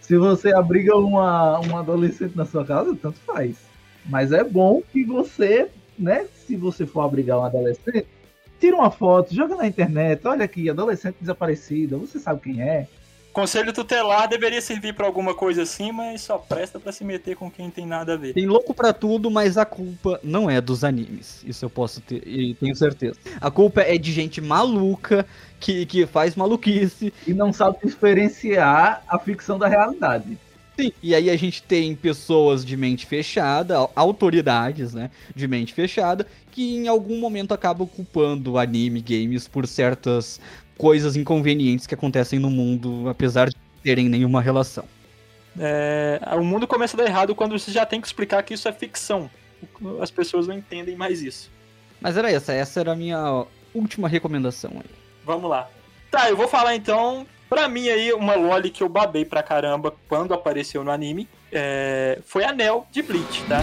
[0.00, 3.56] Se você abriga uma, uma adolescente na sua casa, tanto faz.
[4.06, 6.26] Mas é bom que você, né?
[6.46, 8.06] Se você for abrigar um adolescente,
[8.60, 12.86] tira uma foto, joga na internet, olha aqui, adolescente desaparecida, você sabe quem é.
[13.32, 17.50] Conselho tutelar deveria servir pra alguma coisa assim, mas só presta pra se meter com
[17.50, 18.34] quem tem nada a ver.
[18.34, 21.42] Tem louco pra tudo, mas a culpa não é dos animes.
[21.46, 23.16] Isso eu posso ter e tenho certeza.
[23.40, 25.26] A culpa é de gente maluca
[25.58, 27.12] que, que faz maluquice.
[27.26, 30.36] E não sabe diferenciar a ficção da realidade.
[30.78, 30.90] Sim.
[31.02, 36.26] E aí a gente tem pessoas de mente fechada, au- autoridades, né, de mente fechada,
[36.50, 40.40] que em algum momento acabam culpando anime, games por certas
[40.76, 44.84] coisas inconvenientes que acontecem no mundo, apesar de terem nenhuma relação.
[45.58, 48.68] É, o mundo começa a dar errado quando você já tem que explicar que isso
[48.68, 49.30] é ficção.
[50.00, 51.50] As pessoas não entendem mais isso.
[52.00, 53.44] Mas era essa, essa era a minha
[53.74, 54.90] última recomendação aí.
[55.24, 55.68] Vamos lá.
[56.10, 57.26] Tá, eu vou falar então.
[57.48, 62.18] Pra mim aí, uma loli que eu babei pra caramba quando apareceu no anime é,
[62.24, 63.60] foi a Nel de Bleach, tá?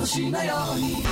[0.00, 1.02] 星のように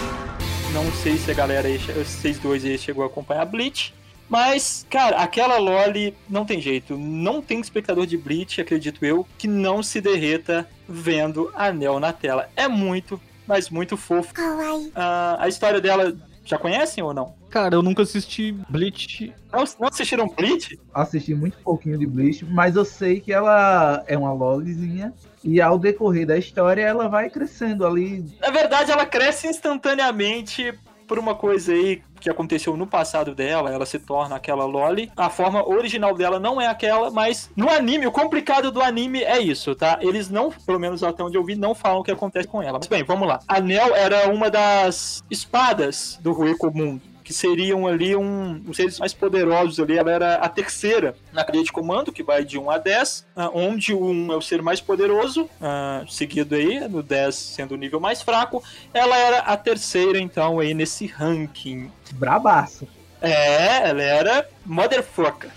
[0.75, 3.95] Não sei se a galera aí, vocês dois aí chegou a acompanhar Bleach.
[4.29, 6.97] Mas, cara, aquela Loli não tem jeito.
[6.97, 12.50] Não tem espectador de Bleach, acredito eu, que não se derreta vendo anel na tela.
[12.56, 14.34] É muito, mas muito fofo.
[14.34, 14.92] Uh,
[15.40, 16.16] a história dela,
[16.46, 17.36] já conhecem ou não?
[17.50, 19.34] Cara, eu nunca assisti Bleach.
[19.52, 20.80] Não, não assistiram Bleach?
[20.94, 25.14] Assisti muito pouquinho de Bleach, mas eu sei que ela é uma lolzinha
[25.44, 28.26] e ao decorrer da história, ela vai crescendo ali.
[28.40, 30.74] Na verdade, ela cresce instantaneamente
[31.08, 35.12] por uma coisa aí que aconteceu no passado dela, ela se torna aquela Loli.
[35.16, 39.40] A forma original dela não é aquela, mas no anime, o complicado do anime é
[39.40, 40.00] isso, tá?
[40.02, 42.80] Eles não, pelo menos até onde eu vi, não falam o que acontece com ela.
[42.80, 43.40] Mas bem, vamos lá.
[43.48, 47.00] A Nel era uma das espadas do Rui Comum.
[47.24, 49.98] Que seriam ali um, os seres mais poderosos ali.
[49.98, 53.50] Ela era a terceira na cadeia de comando, que vai de 1 a 10, ah,
[53.54, 57.78] onde o 1 é o ser mais poderoso, ah, seguido aí, no 10 sendo o
[57.78, 58.64] nível mais fraco.
[58.94, 61.92] Ela era a terceira, então, aí nesse ranking.
[62.14, 62.88] Brabaça.
[63.22, 65.50] É, ela era motherfucker.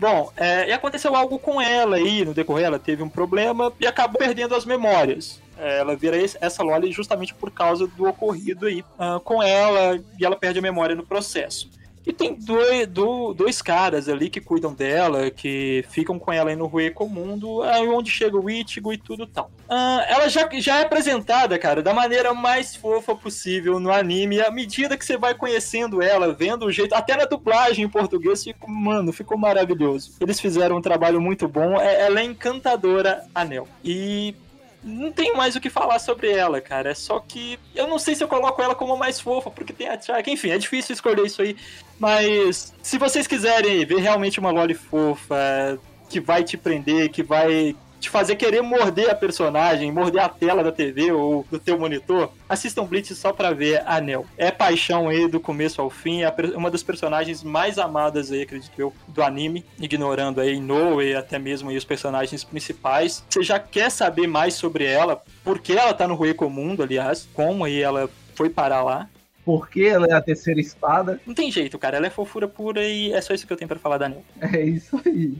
[0.00, 3.86] Bom, é, e aconteceu algo com ela aí no decorrer, ela teve um problema e
[3.86, 5.40] acabou perdendo as memórias.
[5.60, 10.24] É, ela vira essa Loli justamente por causa do ocorrido aí ah, com ela e
[10.24, 11.68] ela perde a memória no processo.
[12.06, 16.56] E tem dois, do- dois caras ali que cuidam dela, que ficam com ela aí
[16.56, 19.50] no Rueco Mundo, aí onde chega o Ichigo e tudo tal.
[19.68, 24.40] Ah, ela já, já é apresentada, cara, da maneira mais fofa possível no anime.
[24.40, 28.42] À medida que você vai conhecendo ela, vendo o jeito, até na dublagem em português,
[28.42, 30.12] ficou, mano, ficou maravilhoso.
[30.20, 31.78] Eles fizeram um trabalho muito bom.
[31.78, 33.68] É- ela é encantadora, Anel.
[33.84, 34.34] E
[34.82, 36.90] não tenho mais o que falar sobre ela, cara.
[36.90, 39.72] É só que eu não sei se eu coloco ela como a mais fofa, porque
[39.72, 40.30] tem a Chaka.
[40.30, 41.56] Enfim, é difícil escolher isso aí.
[41.98, 45.78] Mas se vocês quiserem ver realmente uma Loli fofa,
[46.08, 50.64] que vai te prender, que vai te fazer querer morder a personagem, morder a tela
[50.64, 54.26] da TV ou do teu monitor, assistam Bleach só pra ver a Nel.
[54.36, 58.72] É paixão aí do começo ao fim, é uma das personagens mais amadas aí, acredito
[58.78, 63.22] eu, do anime, ignorando aí Inoue e até mesmo aí os personagens principais.
[63.28, 67.28] Você já quer saber mais sobre ela, por que ela tá no Rueco Mundo, aliás,
[67.34, 69.08] como aí ela foi parar lá.
[69.44, 71.20] Porque ela é a terceira espada.
[71.26, 73.68] Não tem jeito, cara, ela é fofura pura e é só isso que eu tenho
[73.68, 74.22] pra falar da Nel.
[74.40, 75.36] É isso aí.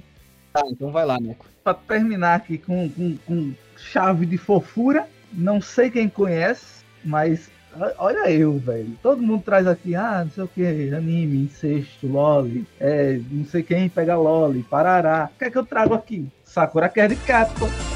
[0.53, 1.47] Tá, então vai lá, Neco.
[1.63, 7.51] Pra terminar aqui com, com, com chave de fofura, não sei quem conhece, mas
[7.99, 8.97] olha eu, velho.
[9.03, 13.63] Todo mundo traz aqui, ah, não sei o que, anime, incesto, loli, é, não sei
[13.63, 15.31] quem pega loli, parará.
[15.35, 16.27] O que é que eu trago aqui?
[16.45, 17.90] Sakura Card Capcom.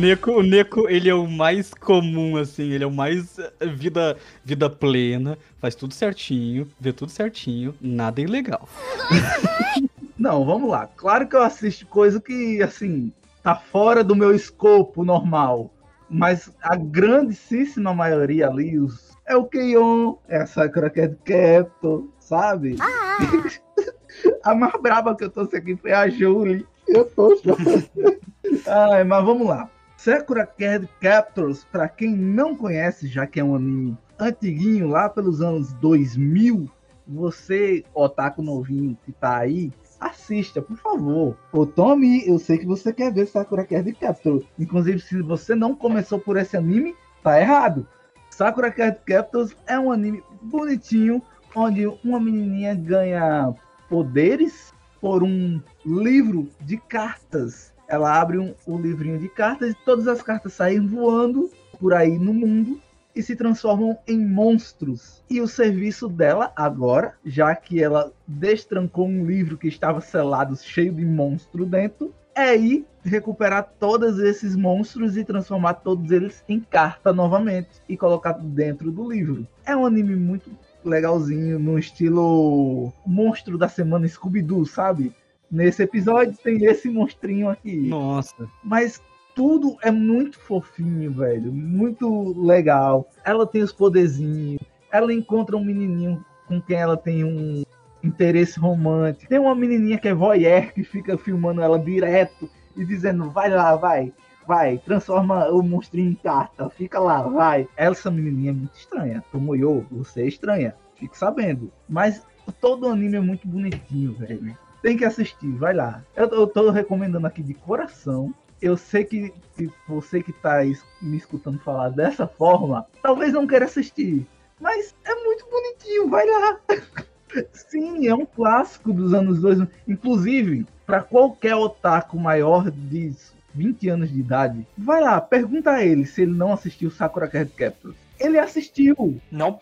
[0.00, 3.38] Nossa, o Neko, o Neko, ele é o mais comum, assim, ele é o mais
[3.38, 8.66] eh, vida, vida plena, faz tudo certinho, vê tudo certinho, nada ilegal.
[10.18, 10.88] Não, vamos lá.
[10.96, 15.70] Claro que eu assisto coisa que, assim, tá fora do meu escopo normal.
[16.08, 22.76] Mas a grandíssima maioria ali, os, é o Keion, é a Sakura Cat Captor, sabe?
[24.42, 26.66] a mais braba que eu trouxe aqui foi a Julie.
[26.88, 27.88] Eu tô chorando.
[28.66, 29.70] Ai, mas vamos lá.
[30.02, 35.42] Sakura Card Captors, pra quem não conhece, já que é um anime antiguinho, lá pelos
[35.42, 36.70] anos 2000,
[37.06, 39.70] você, otaku novinho que tá aí,
[40.00, 41.36] assista, por favor.
[41.52, 44.42] Ô, Tommy, eu sei que você quer ver Sakura Card Captors.
[44.58, 47.86] Inclusive, se você não começou por esse anime, tá errado.
[48.30, 51.20] Sakura Card Captors é um anime bonitinho,
[51.54, 53.52] onde uma menininha ganha
[53.86, 57.69] poderes por um livro de cartas.
[57.90, 62.16] Ela abre um, um livrinho de cartas e todas as cartas saem voando por aí
[62.18, 62.80] no mundo
[63.14, 65.24] e se transformam em monstros.
[65.28, 70.92] E o serviço dela agora, já que ela destrancou um livro que estava selado cheio
[70.92, 77.12] de monstro dentro, é ir recuperar todos esses monstros e transformar todos eles em carta
[77.12, 79.46] novamente e colocar dentro do livro.
[79.64, 80.50] É um anime muito
[80.84, 85.12] legalzinho, no estilo monstro da semana Scooby-Doo, sabe?
[85.50, 87.76] Nesse episódio tem esse monstrinho aqui.
[87.88, 88.48] Nossa.
[88.62, 89.02] Mas
[89.34, 91.52] tudo é muito fofinho, velho.
[91.52, 93.08] Muito legal.
[93.24, 94.60] Ela tem os poderzinhos.
[94.92, 97.62] Ela encontra um menininho com quem ela tem um
[98.02, 99.28] interesse romântico.
[99.28, 103.76] Tem uma menininha que é voyeur que fica filmando ela direto e dizendo: vai lá,
[103.76, 104.12] vai,
[104.46, 107.68] vai, transforma o monstrinho em carta, fica lá, vai.
[107.76, 109.24] Essa menininha é muito estranha.
[109.30, 111.72] Tomoyo, você é estranha, fique sabendo.
[111.88, 112.26] Mas
[112.60, 114.56] todo o anime é muito bonitinho, velho.
[114.82, 116.02] Tem que assistir, vai lá.
[116.16, 118.34] Eu, eu tô recomendando aqui de coração.
[118.60, 120.60] Eu sei que, que você que tá
[121.00, 124.26] me escutando falar dessa forma, talvez não queira assistir.
[124.60, 126.60] Mas é muito bonitinho, vai lá.
[127.52, 129.66] Sim, é um clássico dos anos 2000.
[129.88, 133.14] Inclusive, para qualquer otaku maior de
[133.54, 137.50] 20 anos de idade, vai lá, pergunta a ele se ele não assistiu Sakura Card
[137.52, 137.96] Captors.
[138.18, 139.58] Ele assistiu, Não,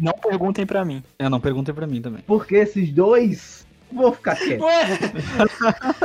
[0.00, 1.02] não perguntem pra mim.
[1.18, 2.22] É, não, perguntem pra mim também.
[2.26, 3.66] porque esses dois.
[3.92, 4.62] Vou ficar quieto.
[4.62, 4.86] Ué?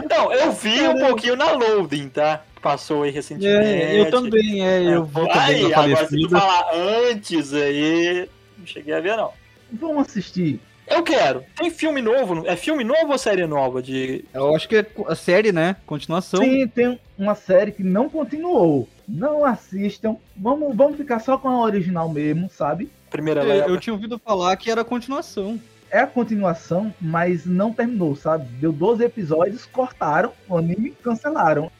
[0.09, 2.43] Não, eu vi um pouquinho na loading, tá?
[2.61, 3.65] Passou aí recentemente.
[3.65, 6.69] É, eu também, é, eu vou também Aí, na agora se tu falar
[7.11, 9.31] antes aí, não cheguei a ver não.
[9.71, 10.59] Vamos assistir.
[10.87, 11.43] Eu quero.
[11.55, 12.47] Tem filme novo?
[12.47, 15.75] É filme novo ou série nova de Eu acho que é a série, né?
[15.85, 16.41] Continuação.
[16.41, 18.87] Sim, tem uma série que não continuou.
[19.07, 20.15] Não assistam.
[20.35, 22.89] Vamos, vamos ficar só com a original mesmo, sabe?
[23.09, 23.69] primeira É, leva?
[23.69, 25.59] eu tinha ouvido falar que era continuação.
[25.89, 28.45] É a continuação, mas não terminou, sabe?
[28.59, 31.71] Deu 12 episódios, cortaram o anime e cancelaram.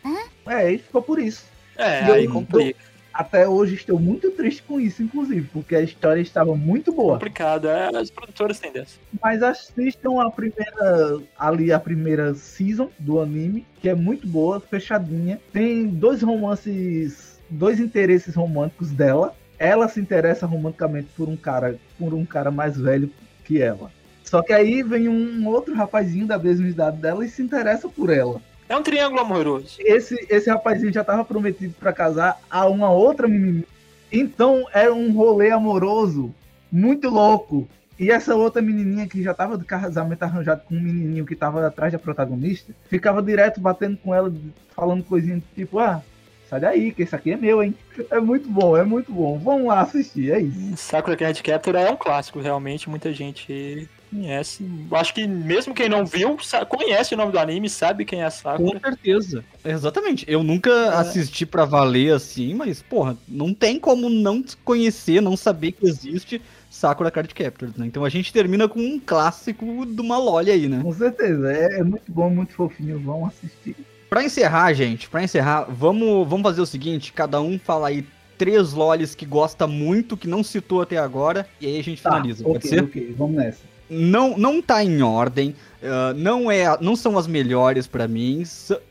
[0.47, 1.45] É, e ficou por isso.
[1.78, 2.80] É, eu- aí complica.
[3.14, 7.14] Até hoje estou muito triste com isso, inclusive, porque a história estava muito boa.
[7.16, 7.68] Complicado.
[7.68, 8.99] É, as produtoras têm dessa.
[9.20, 15.41] Mas assistam a primeira, ali a primeira season do anime, que é muito boa, fechadinha.
[15.51, 19.36] Tem dois romances, dois interesses românticos dela.
[19.58, 23.12] Ela se interessa romanticamente por um cara, por um cara mais velho
[23.43, 23.91] que ela.
[24.28, 28.09] Só que aí vem um outro rapazinho da mesma idade dela e se interessa por
[28.09, 28.41] ela.
[28.67, 29.78] É um triângulo amoroso.
[29.80, 33.63] Esse, esse rapazinho já estava prometido para casar a uma outra menina.
[34.11, 36.36] Então é um rolê amoroso
[36.69, 37.69] muito louco.
[37.97, 41.65] E essa outra menininha que já tava de casamento arranjado com um menininho que tava
[41.65, 44.32] atrás da protagonista, ficava direto batendo com ela,
[44.75, 46.01] falando coisinha tipo, ah,
[46.49, 47.73] sai daí, que esse aqui é meu, hein?
[48.11, 49.39] É muito bom, é muito bom.
[49.39, 50.75] Vamos lá assistir, é isso.
[50.75, 52.89] Sakura Card Captor é um clássico, realmente.
[52.89, 54.66] Muita gente conhece.
[54.91, 56.38] Acho que mesmo quem não viu,
[56.68, 58.80] conhece o nome do anime, sabe quem é a Com Sakura.
[58.80, 59.43] certeza.
[59.64, 60.26] Exatamente.
[60.28, 60.88] Eu nunca É.
[60.95, 66.41] assisti pra valer assim, mas, porra, não tem como não conhecer, não saber que existe
[66.70, 67.86] Sakura Card Captors, né?
[67.86, 70.82] Então a gente termina com um clássico de uma lolha aí, né?
[70.84, 72.99] Com certeza, é, é muito bom, muito fofinho.
[72.99, 73.76] Vamos assistir.
[74.10, 78.05] Pra encerrar, gente, pra encerrar, vamos, vamos fazer o seguinte, cada um fala aí
[78.38, 82.12] três lolis que gosta muito, que não citou até agora, e aí a gente Tá,
[82.12, 82.84] finaliza, pode ok, ser?
[82.84, 83.62] ok, vamos nessa.
[83.89, 88.43] Não, não tá em ordem, ah, não, é, não são as melhores pra mim,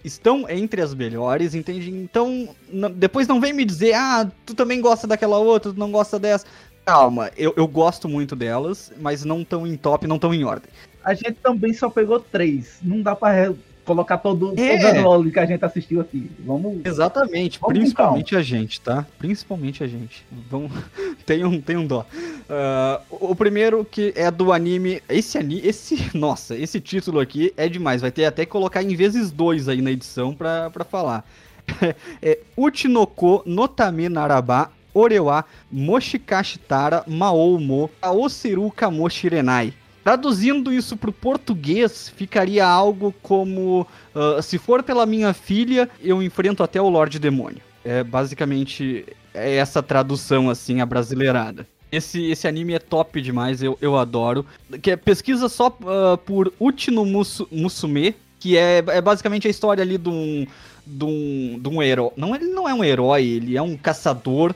[0.04, 1.90] estão entre as melhores, entende?
[1.90, 2.48] Então,
[2.94, 6.46] depois não vem me dizer, ah, tu também gosta daquela outra, tu não gosta dessa.
[6.84, 10.70] Calma, eu, eu gosto muito delas, mas não estão em top, não estão em ordem.
[11.02, 12.78] A gente também só pegou três.
[12.82, 13.56] Não dá pra re-
[13.86, 15.00] colocar todo, É.
[15.00, 16.30] LOL que a gente assistiu aqui.
[16.40, 16.84] Vamos.
[16.84, 19.06] Exatamente, Vamos principalmente a gente, tá?
[19.18, 20.26] Principalmente a gente.
[20.50, 20.72] Vamos,
[21.24, 22.04] tem um, tem um dó.
[22.50, 27.68] Ah, o primeiro que é do anime, esse anime, esse, nossa, esse título aqui é
[27.68, 31.24] demais, vai ter até que colocar em vezes dois aí na edição pra, pra falar.
[32.20, 39.74] é Uchinoko Notame Naraba Orewa Moshikashitara Maoumo Aoseru Kamoshirenai.
[40.06, 43.84] Traduzindo isso pro português, ficaria algo como:
[44.14, 47.60] ah, se for pela minha filha, eu enfrento até o Lorde Demônio.
[47.84, 49.04] É basicamente
[49.34, 51.66] é essa tradução, assim, a brasileirada.
[51.90, 54.46] Esse, esse anime é top demais, eu, eu adoro.
[54.80, 59.82] Que é, pesquisa só ah, por Uchino Musu- Musume, que é, é basicamente a história
[59.82, 60.46] ali de um,
[60.86, 62.12] de um, de um herói.
[62.16, 64.54] Não, ele não é um herói, ele é um caçador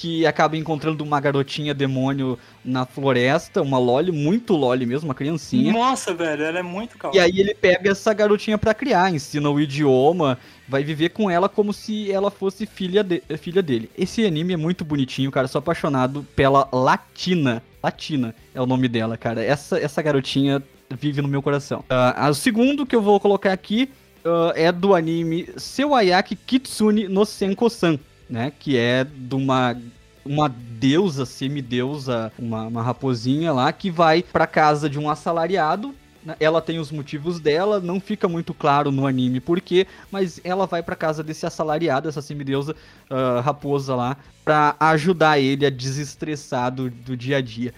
[0.00, 5.70] que acaba encontrando uma garotinha demônio na floresta, uma loli, muito loli mesmo, uma criancinha.
[5.74, 7.20] Nossa, velho, ela é muito E calma.
[7.20, 11.70] aí ele pega essa garotinha pra criar, ensina o idioma, vai viver com ela como
[11.74, 13.90] se ela fosse filha, de- filha dele.
[13.96, 15.46] Esse anime é muito bonitinho, cara.
[15.46, 17.62] Sou apaixonado pela Latina.
[17.82, 19.44] Latina é o nome dela, cara.
[19.44, 20.62] Essa, essa garotinha
[20.98, 21.84] vive no meu coração.
[21.90, 23.90] Ah, o segundo que eu vou colocar aqui
[24.24, 27.98] ah, é do anime Sewayaki Kitsune no Senko-san,
[28.30, 28.52] né?
[28.58, 29.76] Que é de uma
[30.24, 35.94] uma deusa, semideusa, uma, uma raposinha lá, que vai pra casa de um assalariado.
[36.22, 36.36] né?
[36.38, 40.66] Ela tem os motivos dela, não fica muito claro no anime por quê, mas ela
[40.66, 42.76] vai pra casa desse assalariado, essa semideusa
[43.08, 44.16] ah, raposa lá,
[44.50, 47.72] pra ajudar ele a desestressar do, do dia a dia.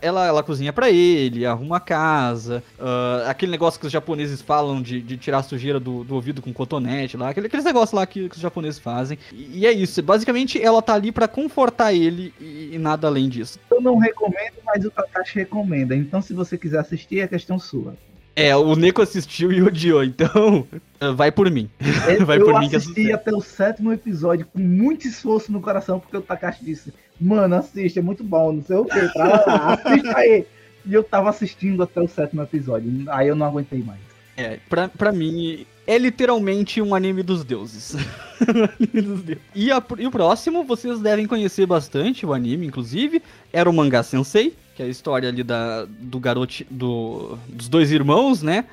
[0.00, 4.80] Ela, ela cozinha pra ele, arruma a casa, ah, aquele negócio que os japoneses falam
[4.80, 8.06] de, de tirar a sujeira do, do ouvido com cotonete lá, aquele, aqueles negócios lá
[8.06, 9.18] que, que os japoneses fazem.
[9.30, 13.28] E, e é isso, basicamente ela tá ali pra confortar ele e, e nada além
[13.28, 13.60] disso.
[13.70, 15.94] Eu não recomendo, mas o Takashi recomenda.
[15.94, 17.94] Então, se você quiser assistir, é questão sua.
[18.34, 20.66] É, o Neko assistiu e odiou, então
[21.14, 21.68] vai por mim.
[22.26, 23.14] Vai eu por mim que assisti sucesso.
[23.14, 27.98] até o sétimo episódio com muito esforço no coração, porque o Takashi disse: Mano, assiste,
[27.98, 30.46] é muito bom, não sei o que, tá lá, assista aí.
[30.86, 34.00] E eu tava assistindo até o sétimo episódio, aí eu não aguentei mais.
[34.36, 37.94] É, pra, pra mim, é literalmente um anime dos deuses.
[37.94, 39.42] Um anime dos deuses.
[39.54, 43.22] E, a- e o próximo, vocês devem conhecer bastante o anime, inclusive,
[43.52, 47.90] era o Mangá Sensei, que é a história ali da, do garoto, do, dos dois
[47.90, 48.64] irmãos, né?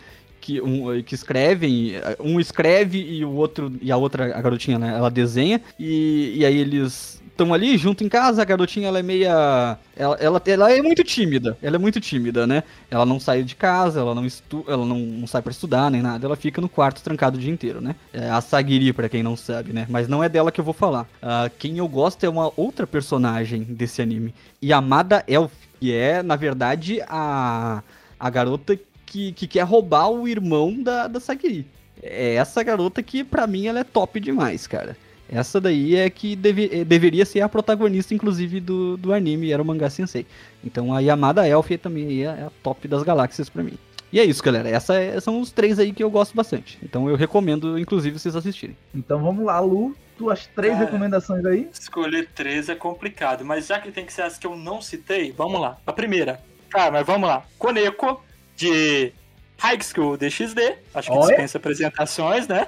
[0.41, 4.95] Que, um, que escrevem, um escreve e o outro, e a outra, a garotinha, né,
[4.95, 9.03] ela desenha, e, e aí eles estão ali junto em casa, a garotinha ela é
[9.03, 9.77] meia.
[9.95, 12.63] Ela, ela, ela é muito tímida, ela é muito tímida, né?
[12.91, 16.01] Ela não sai de casa, ela não, estu ela não, não sai pra estudar nem
[16.01, 17.95] nada, ela fica no quarto trancado o dia inteiro, né?
[18.13, 19.85] É a Sagiri, pra quem não sabe, né?
[19.89, 21.07] Mas não é dela que eu vou falar.
[21.21, 24.33] Ah, quem eu gosto é uma outra personagem desse anime,
[24.63, 27.81] Yamada Elf, que é, na verdade, a,
[28.19, 31.65] a garota que, que quer roubar o irmão da, da Sagiri.
[32.01, 34.95] É essa garota que, pra mim, ela é top demais, cara.
[35.27, 39.61] Essa daí é que deve- eh, deveria ser a protagonista, inclusive, do, do anime, era
[39.61, 40.25] o mangá sensei.
[40.63, 43.77] Então a Yamada Elf também é é a top das galáxias pra mim.
[44.11, 44.67] E é isso, galera.
[44.69, 46.79] Essa é- são os três aí que eu gosto bastante.
[46.81, 48.75] Então eu recomendo, inclusive, vocês assistirem.
[48.93, 50.85] Então vamos lá, Lu, tuas três Cara.
[50.85, 51.69] recomendações aí.
[51.71, 55.31] Escolher três é complicado, mas já que tem que ser as que eu não citei,
[55.31, 55.77] vamos lá.
[55.85, 56.39] A primeira,
[56.69, 57.43] cara, mas vamos lá.
[57.57, 58.23] Koneko,
[58.57, 59.13] de
[59.57, 61.27] High School DXD, acho que Olha.
[61.27, 62.67] dispensa apresentações, né?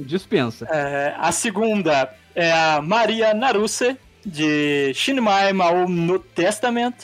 [0.00, 0.66] Dispensa.
[0.70, 6.94] É, a segunda é a Maria Naruse, de Shinmai Mao no Testament,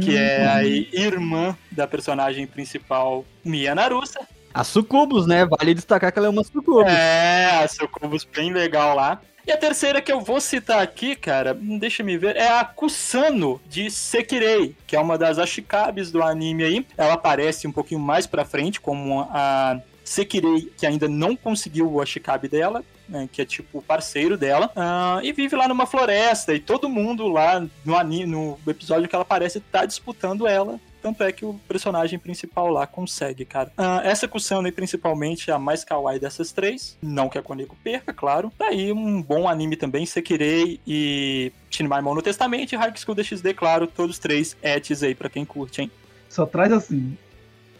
[0.00, 4.18] que é a irmã da personagem principal, Mia Naruse.
[4.52, 5.44] A Sucubus, né?
[5.44, 6.86] Vale destacar que ela é uma Sucubus.
[6.86, 9.20] É, a Sucubus bem legal lá.
[9.46, 12.64] E a terceira que eu vou citar aqui, cara, hum, deixa me ver, é a
[12.64, 16.86] Kusano de Sekirei, que é uma das Ashikabes do anime aí.
[16.96, 22.00] Ela aparece um pouquinho mais pra frente como a Sekirei, que ainda não conseguiu o
[22.00, 26.54] Ashikabe dela, né, que é tipo o parceiro dela, ah, e vive lá numa floresta,
[26.54, 30.78] e todo mundo lá no, anime, no episódio que ela aparece tá disputando ela.
[31.02, 33.70] Tanto é que o personagem principal lá consegue, cara.
[33.76, 36.96] Ah, essa Kusano aí, principalmente, é a mais kawaii dessas três.
[37.02, 38.50] Não que a Koneko perca, claro.
[38.56, 43.52] Tá aí um bom anime também, Sekirei e Shinmaimon no Testamento e High School DxD,
[43.52, 43.86] claro.
[43.86, 45.90] Todos três etes aí pra quem curte, hein?
[46.30, 47.18] Só traz assim.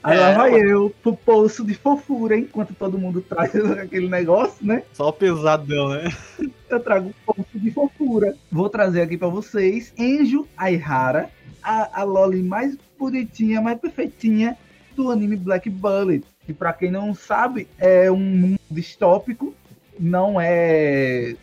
[0.05, 0.61] Aí É, lá vai ué.
[0.61, 4.83] eu pro poço de fofura, enquanto todo mundo traz aquele negócio, né?
[4.93, 6.13] Só pesadão, né?
[6.69, 8.37] Eu trago um poço de fofura.
[8.53, 11.31] Vou trazer aqui pra vocês Enjo Aihara,
[11.63, 14.57] a, a Loli mais bonitinha, mais perfeitinha
[14.97, 16.25] do anime Black Bullet.
[16.45, 19.55] Que pra quem não sabe, é um mundo distópico,
[19.99, 21.35] não é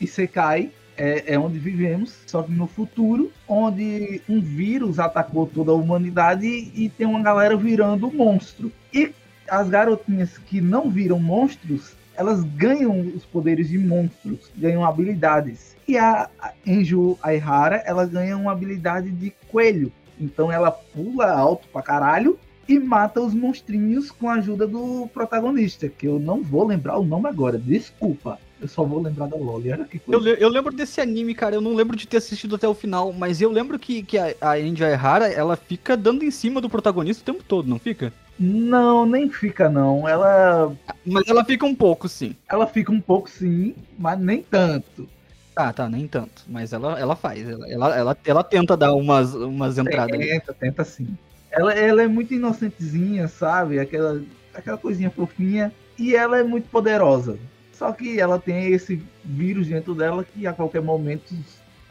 [0.00, 5.74] Isekai, é, é onde vivemos, só que no futuro, onde um vírus atacou toda a
[5.74, 8.72] humanidade e tem uma galera virando monstro.
[8.92, 9.12] E
[9.48, 15.76] as garotinhas que não viram monstros, elas ganham os poderes de monstros, ganham habilidades.
[15.86, 19.92] E a a Enju Aihara, ela ganha uma habilidade de coelho.
[20.18, 22.38] Então ela pula alto pra caralho
[22.68, 27.04] e mata os monstrinhos com a ajuda do protagonista, que eu não vou lembrar o
[27.04, 28.38] nome agora, desculpa.
[28.60, 29.70] Eu só vou lembrar da Loli.
[30.08, 31.54] Eu, eu lembro desse anime, cara.
[31.54, 34.34] Eu não lembro de ter assistido até o final, mas eu lembro que, que a,
[34.40, 38.12] a Andy Aihara, ela fica dando em cima do protagonista o tempo todo, não fica?
[38.38, 40.08] Não, nem fica não.
[40.08, 42.34] Ela, Mas ela fica um pouco, sim.
[42.48, 45.08] ela fica um pouco sim, mas nem tanto.
[45.54, 46.42] Tá, tá, nem tanto.
[46.46, 47.48] Mas ela, ela faz.
[47.48, 50.18] Ela, ela, ela, ela tenta dar umas, umas entradas.
[50.18, 51.08] Tenta, tenta sim.
[51.50, 53.78] Ela, ela é muito inocentezinha, sabe?
[53.78, 55.72] Aquela, aquela coisinha fofinha.
[55.98, 57.38] E ela é muito poderosa.
[57.76, 61.34] Só que ela tem esse vírus dentro dela que a qualquer momento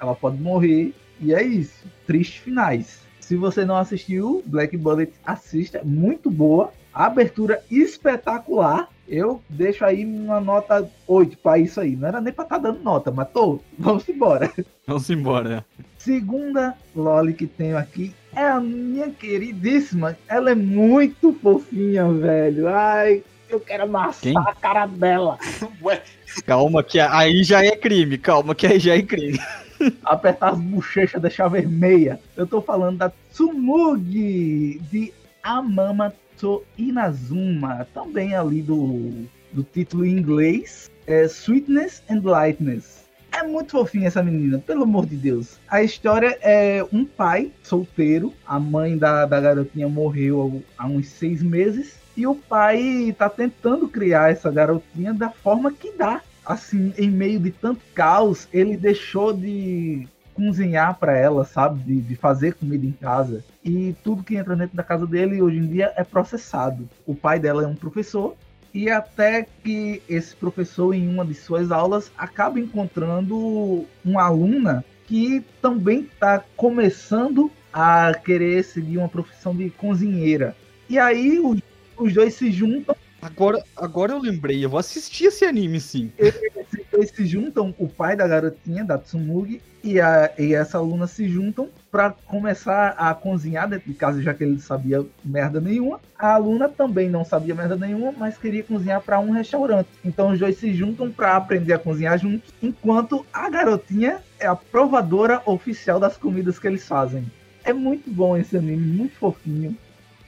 [0.02, 0.94] ela pode morrer.
[1.22, 1.86] E é isso.
[2.08, 3.00] Tristes finais.
[3.20, 5.82] Se você não assistiu, Black Bullet, assista.
[5.84, 6.72] Muito boa.
[6.92, 8.90] Abertura espetacular.
[9.08, 11.96] Eu deixo aí uma nota 8 pra isso aí.
[11.96, 13.60] Não era nem pra estar dando nota, mas tô.
[13.78, 14.52] Vamos embora.
[14.88, 15.64] Vamos embora.
[16.00, 20.18] Segunda Loli que tenho aqui é a minha queridíssima.
[20.28, 22.68] Ela é muito fofinha, velho.
[22.68, 24.38] Ai, eu quero amassar Quem?
[24.38, 25.38] a cara dela.
[25.82, 26.02] Ué,
[26.46, 28.18] Calma, que aí já é crime.
[28.18, 29.40] Calma, que aí já é crime.
[30.04, 32.20] Apertar as bochechas, deixar vermelha.
[32.36, 37.88] Eu tô falando da Tsumugi de Amamato Inazuma.
[37.94, 40.90] Também ali do, do título em inglês.
[41.08, 43.05] É Sweetness and Lightness.
[43.36, 45.60] É muito fofinha essa menina, pelo amor de Deus.
[45.68, 51.44] A história é um pai solteiro, a mãe da, da garotinha morreu há uns seis
[51.44, 56.22] meses, e o pai tá tentando criar essa garotinha da forma que dá.
[56.46, 61.84] Assim, em meio de tanto caos, ele deixou de cozinhar para ela, sabe?
[61.84, 63.44] De, de fazer comida em casa.
[63.64, 66.88] E tudo que entra dentro da casa dele hoje em dia é processado.
[67.06, 68.36] O pai dela é um professor
[68.76, 75.42] e até que esse professor, em uma de suas aulas, acaba encontrando uma aluna que
[75.62, 80.54] também está começando a querer seguir uma profissão de cozinheira.
[80.90, 81.62] E aí os,
[81.98, 86.12] os dois se juntam, Agora, agora eu lembrei, eu vou assistir esse anime sim.
[86.16, 91.06] esses dois se juntam, o pai da garotinha, da Tsumugi, e, a, e essa aluna
[91.06, 96.00] se juntam para começar a cozinhar dentro de casa, já que ele sabia merda nenhuma.
[96.18, 99.88] A aluna também não sabia merda nenhuma, mas queria cozinhar para um restaurante.
[100.04, 104.56] Então os dois se juntam para aprender a cozinhar juntos, enquanto a garotinha é a
[104.56, 107.32] provadora oficial das comidas que eles fazem.
[107.64, 109.78] É muito bom esse anime, muito fofinho.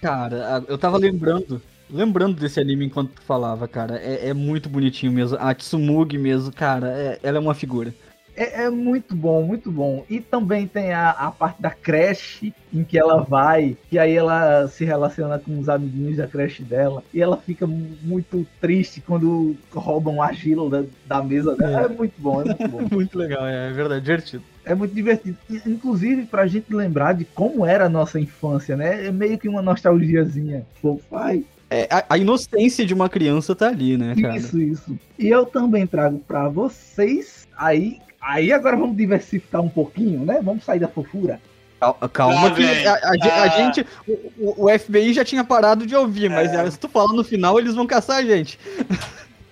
[0.02, 3.98] Cara, eu tava lembrando, lembrando desse anime enquanto tu falava, cara.
[4.00, 5.38] É, é muito bonitinho mesmo.
[5.40, 7.94] A Tsumugi mesmo, cara, é- ela é uma figura.
[8.38, 10.06] É, é muito bom, muito bom.
[10.08, 14.68] E também tem a, a parte da creche em que ela vai, que aí ela
[14.68, 17.04] se relaciona com os amiguinhos da creche dela.
[17.12, 21.82] E ela fica mu- muito triste quando roubam a Gila da, da mesa dela.
[21.86, 21.88] É.
[21.88, 22.78] muito bom, é muito bom.
[22.98, 24.44] Muito legal, é verdade, divertido.
[24.64, 25.38] É muito divertido.
[25.66, 29.08] Inclusive, pra gente lembrar de como era a nossa infância, né?
[29.08, 30.66] É meio que uma nostalgiazinha.
[30.82, 34.38] Pô, pai, É, a, a inocência de uma criança tá ali, né, cara?
[34.38, 35.00] Isso, isso.
[35.18, 37.48] E eu também trago pra vocês.
[37.58, 40.40] Aí, aí agora vamos diversificar um pouquinho, né?
[40.44, 41.40] Vamos sair da fofura.
[41.80, 43.48] Cal- Calma Ah, que a, a ge- a Ah.
[43.50, 46.72] gente, o, o- FBI já tinha parado de ouvir, mas É.
[46.72, 48.60] se tu falar no final, eles vão caçar a gente.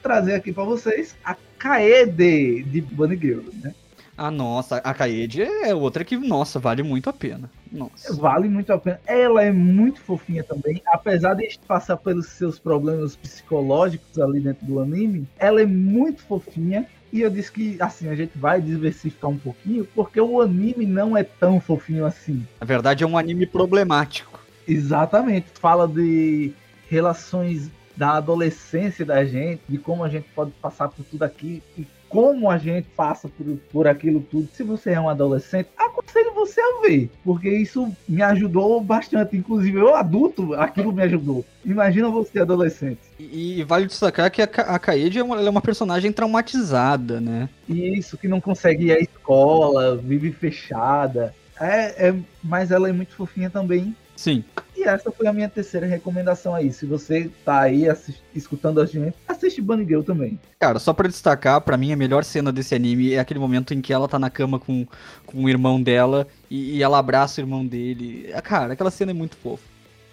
[0.02, 3.74] Trazer aqui pra vocês a Kaede de Bunny Girl, né?
[4.18, 7.50] Ah, nossa, a Kaede é outra que, nossa, vale muito a pena.
[7.72, 8.16] Nossa.
[8.16, 9.00] Vale muito a pena.
[9.06, 14.80] Ela é muito fofinha também, apesar de passar pelos seus problemas psicológicos ali dentro do
[14.80, 16.86] anime, ela é muito fofinha.
[17.12, 21.16] E eu disse que assim, a gente vai diversificar um pouquinho, porque o anime não
[21.16, 22.46] é tão fofinho assim.
[22.60, 24.40] Na verdade, é um anime problemático.
[24.68, 25.48] Exatamente.
[25.60, 26.54] Fala de
[26.90, 31.88] relações da adolescência da gente, de como a gente pode passar por tudo aqui e
[32.16, 34.48] como a gente passa por, por aquilo tudo.
[34.54, 39.36] Se você é um adolescente, aconselho você a ver, porque isso me ajudou bastante.
[39.36, 41.44] Inclusive, eu adulto, aquilo me ajudou.
[41.66, 43.02] Imagina você adolescente.
[43.20, 47.50] E, e vale destacar que a, a Kaede é uma, é uma personagem traumatizada, né?
[47.68, 51.36] Isso que não consegue ir à escola, vive fechada.
[51.60, 53.94] É, é, mas ela é muito fofinha também.
[54.16, 54.44] Sim.
[54.76, 56.72] E essa foi a minha terceira recomendação aí.
[56.72, 57.86] Se você tá aí
[58.34, 60.40] escutando a gente, assiste Bunny Girl também.
[60.60, 63.82] Cara, só pra destacar, pra mim a melhor cena desse anime é aquele momento em
[63.82, 64.86] que ela tá na cama com,
[65.26, 68.30] com o irmão dela e, e ela abraça o irmão dele.
[68.34, 69.64] Ah, Cara, aquela cena é muito fofa.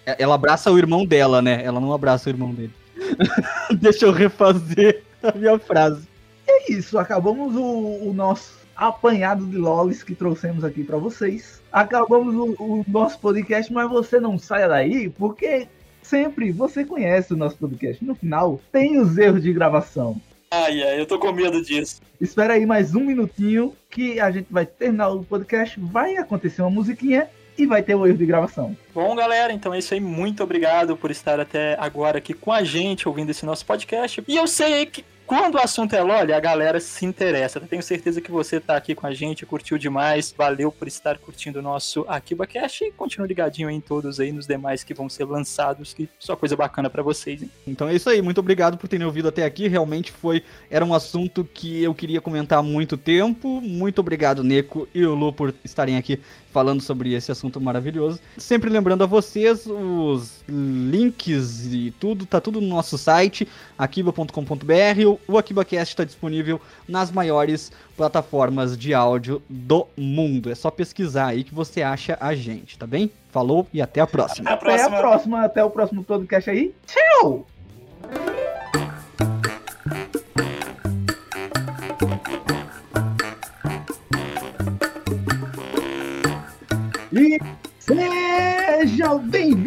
[0.05, 1.63] É- Ela abraça o irmão dela, né?
[1.63, 2.73] Ela não abraça o irmão dele.
[3.79, 6.07] Deixa eu refazer a minha frase.
[6.47, 11.61] É isso, acabamos o, o nosso apanhado de lolis que trouxemos aqui pra vocês.
[11.73, 15.67] Acabamos o, o nosso podcast, mas você não saia daí, porque
[16.03, 18.05] sempre você conhece o nosso podcast.
[18.05, 20.21] No final, tem os erros de gravação.
[20.51, 21.99] ai, ai, eu tô com medo disso.
[22.21, 26.69] Espera aí mais um minutinho que a gente vai terminar o podcast, vai acontecer uma
[26.69, 28.77] musiquinha e vai ter o erro de gravação.
[28.93, 29.99] Bom, galera, então é isso aí.
[29.99, 34.23] Muito obrigado por estar até agora aqui com a gente, ouvindo esse nosso podcast.
[34.27, 37.59] E eu sei que quando o assunto é LOL, a galera se interessa.
[37.59, 40.33] Eu tenho certeza que você tá aqui com a gente, curtiu demais.
[40.37, 44.47] Valeu por estar curtindo o nosso Akiba Cash e continue ligadinho em todos aí, nos
[44.47, 47.49] demais que vão ser lançados, que só coisa bacana pra vocês, hein?
[47.65, 49.67] Então é isso aí, muito obrigado por terem ouvido até aqui.
[49.67, 53.61] Realmente foi era um assunto que eu queria comentar há muito tempo.
[53.61, 56.19] Muito obrigado, Neko e o Lu, por estarem aqui
[56.53, 58.19] falando sobre esse assunto maravilhoso.
[58.37, 63.47] Sempre lembrando a vocês, os links e tudo, tá tudo no nosso site,
[63.77, 65.17] akiba.com.br.
[65.27, 70.49] O- AkibaCast está disponível nas maiores plataformas de áudio do mundo.
[70.51, 73.11] É só pesquisar aí que você acha a gente, tá bem?
[73.31, 74.49] Falou e até a próxima.
[74.51, 74.99] Até a Até a próxima.
[74.99, 76.73] próxima, até o próximo podcast aí.
[76.85, 77.52] Tchau!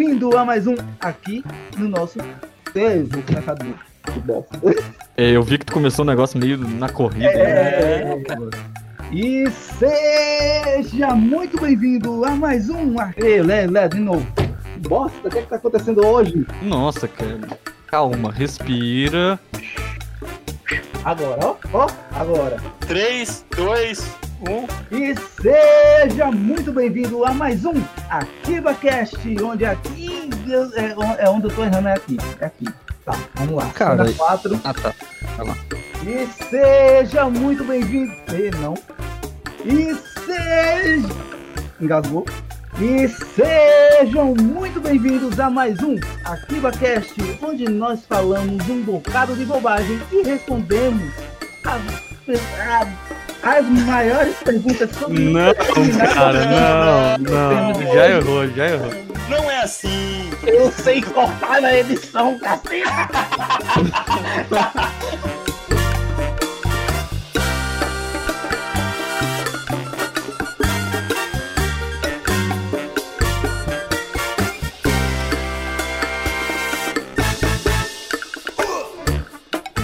[0.07, 1.43] Bem-vindo a mais um aqui
[1.77, 2.21] no nosso.
[2.73, 4.61] Que bosta.
[5.17, 7.33] É, eu vi que tu começou um negócio meio na corrida.
[7.33, 8.13] né?
[8.13, 8.19] É.
[9.11, 12.95] E seja muito bem-vindo a mais um.
[13.17, 14.25] Ei, Lé, Lé, de novo.
[14.89, 16.47] Bosta, o que, é que tá acontecendo hoje?
[16.63, 17.59] Nossa, cara.
[17.89, 19.41] Calma, respira.
[21.05, 22.59] Agora, ó, ó, agora.
[22.87, 24.26] 3, 2, 1.
[24.91, 27.73] E seja muito bem-vindo a mais um
[28.11, 30.29] AkibaCast, onde aqui
[30.77, 32.17] é, é onde eu tô errando, é aqui.
[32.41, 32.67] É aqui.
[33.05, 33.71] Tá, vamos lá.
[33.71, 34.61] Cara, quatro.
[34.63, 34.93] Ah, tá.
[36.05, 38.13] E seja muito bem-vindo.
[38.35, 38.75] E não.
[39.65, 39.95] E
[40.27, 41.09] seja.
[41.81, 42.27] Engasgou.
[42.79, 49.99] E sejam muito bem-vindos a mais um AkibaCast, onde nós falamos um bocado de bobagem
[50.13, 51.11] e respondemos
[51.65, 52.06] a-
[53.43, 55.55] as maiores perguntas sobre Não,
[56.15, 57.73] cara, não, não.
[57.73, 57.95] não.
[57.95, 58.91] Já errou, já errou.
[59.29, 60.31] Não é assim.
[60.45, 62.83] Eu sei cortar na edição, cacete!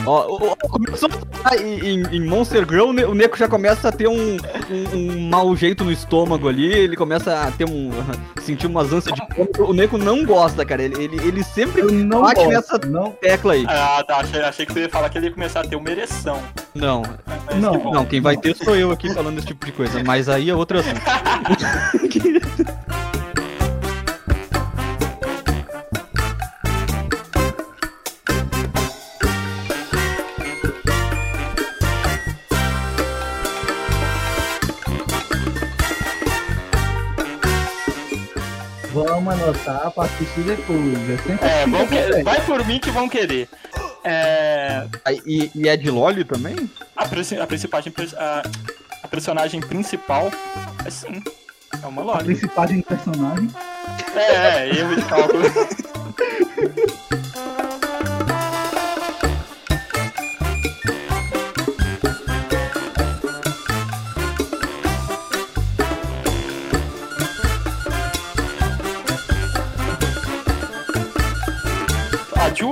[0.07, 1.13] Ó, começou a
[1.49, 4.97] falar em, em- Monster Girl, o Ne- o Neko já começa a ter um, um,
[4.97, 7.91] um mau jeito no estômago ali, ele começa a ter um.
[8.43, 9.63] sentir umas ânsias de vômito.
[9.65, 10.83] O Neko não gosta, cara.
[10.83, 13.13] Ele, ele, ele sempre Eu não bate gosto, nessa não.
[13.13, 13.65] tecla aí.
[13.69, 14.17] Ah, tá.
[14.19, 16.41] Achei, achei que você ia falar que ele ia começar a ter uma ereção.
[16.75, 17.03] Não,
[17.47, 20.03] Mas Não, que não, quem vai ter sou eu aqui falando esse tipo de coisa,
[20.03, 21.01] mas aí é outro assunto.
[38.93, 41.41] Vamos anotar pra assistir depois.
[41.41, 42.23] É vão que acontece.
[42.23, 43.49] vai por mim que vão querer.
[44.05, 44.87] É,
[45.27, 46.71] E, e é de Loli também?
[46.97, 48.43] a, a, principagem- a,
[49.03, 50.31] a personagem principal
[50.85, 51.23] é sim.
[51.83, 52.25] É uma A Loli.
[52.25, 53.49] principal de personagem.
[54.15, 54.21] É,
[54.69, 55.43] é, erro de cálculo.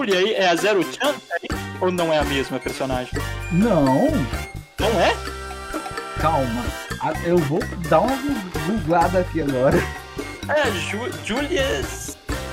[0.01, 1.15] A Julia aí é a Zero Chan?
[1.43, 1.47] é?
[1.79, 3.13] Ou não é a mesma personagem?
[3.53, 4.09] Não,
[4.79, 5.15] Não é?
[6.19, 6.65] calma.
[7.23, 8.17] Eu vou dar uma
[8.67, 9.77] googlada aqui agora.
[10.49, 11.83] É, Ju, Julia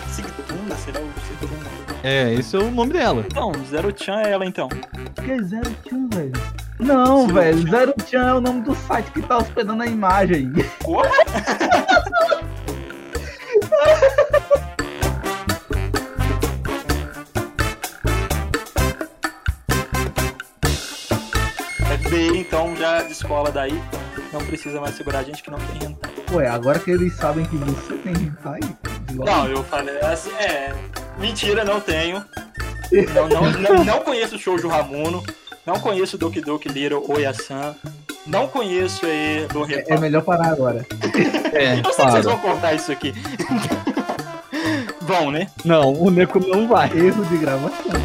[0.10, 1.70] Sigtuna, será o Sigtuna?
[2.04, 3.24] É, esse é o nome dela.
[3.26, 4.68] Então, Zero Chan é ela então.
[5.24, 6.34] Que é Zero Chan, velho?
[6.80, 7.62] Não, Zero velho.
[7.62, 7.70] Chan.
[7.72, 10.52] Zero Chan é o nome do site que tá hospedando a imagem.
[10.82, 11.10] Porra!
[22.35, 23.81] Então já descola daí.
[24.34, 26.11] Não precisa mais segurar a gente que não tem hentai.
[26.34, 28.60] Ué, agora que eles sabem que você tem hentai.
[29.14, 30.73] Não, eu falei assim, é.
[31.18, 32.23] Mentira, não tenho.
[33.14, 35.23] Não, não, não, não conheço o Shoujo Ramuno.
[35.65, 37.76] Não conheço Doki Doki Little Oyasan.
[38.26, 40.85] Não conheço aí do É, é melhor parar agora.
[41.53, 42.22] É, Eu sei que vocês para.
[42.22, 43.14] vão cortar isso aqui.
[45.02, 45.48] Vão, né?
[45.64, 46.91] Não, o Neko não vai.
[46.91, 48.02] Erro de gravação.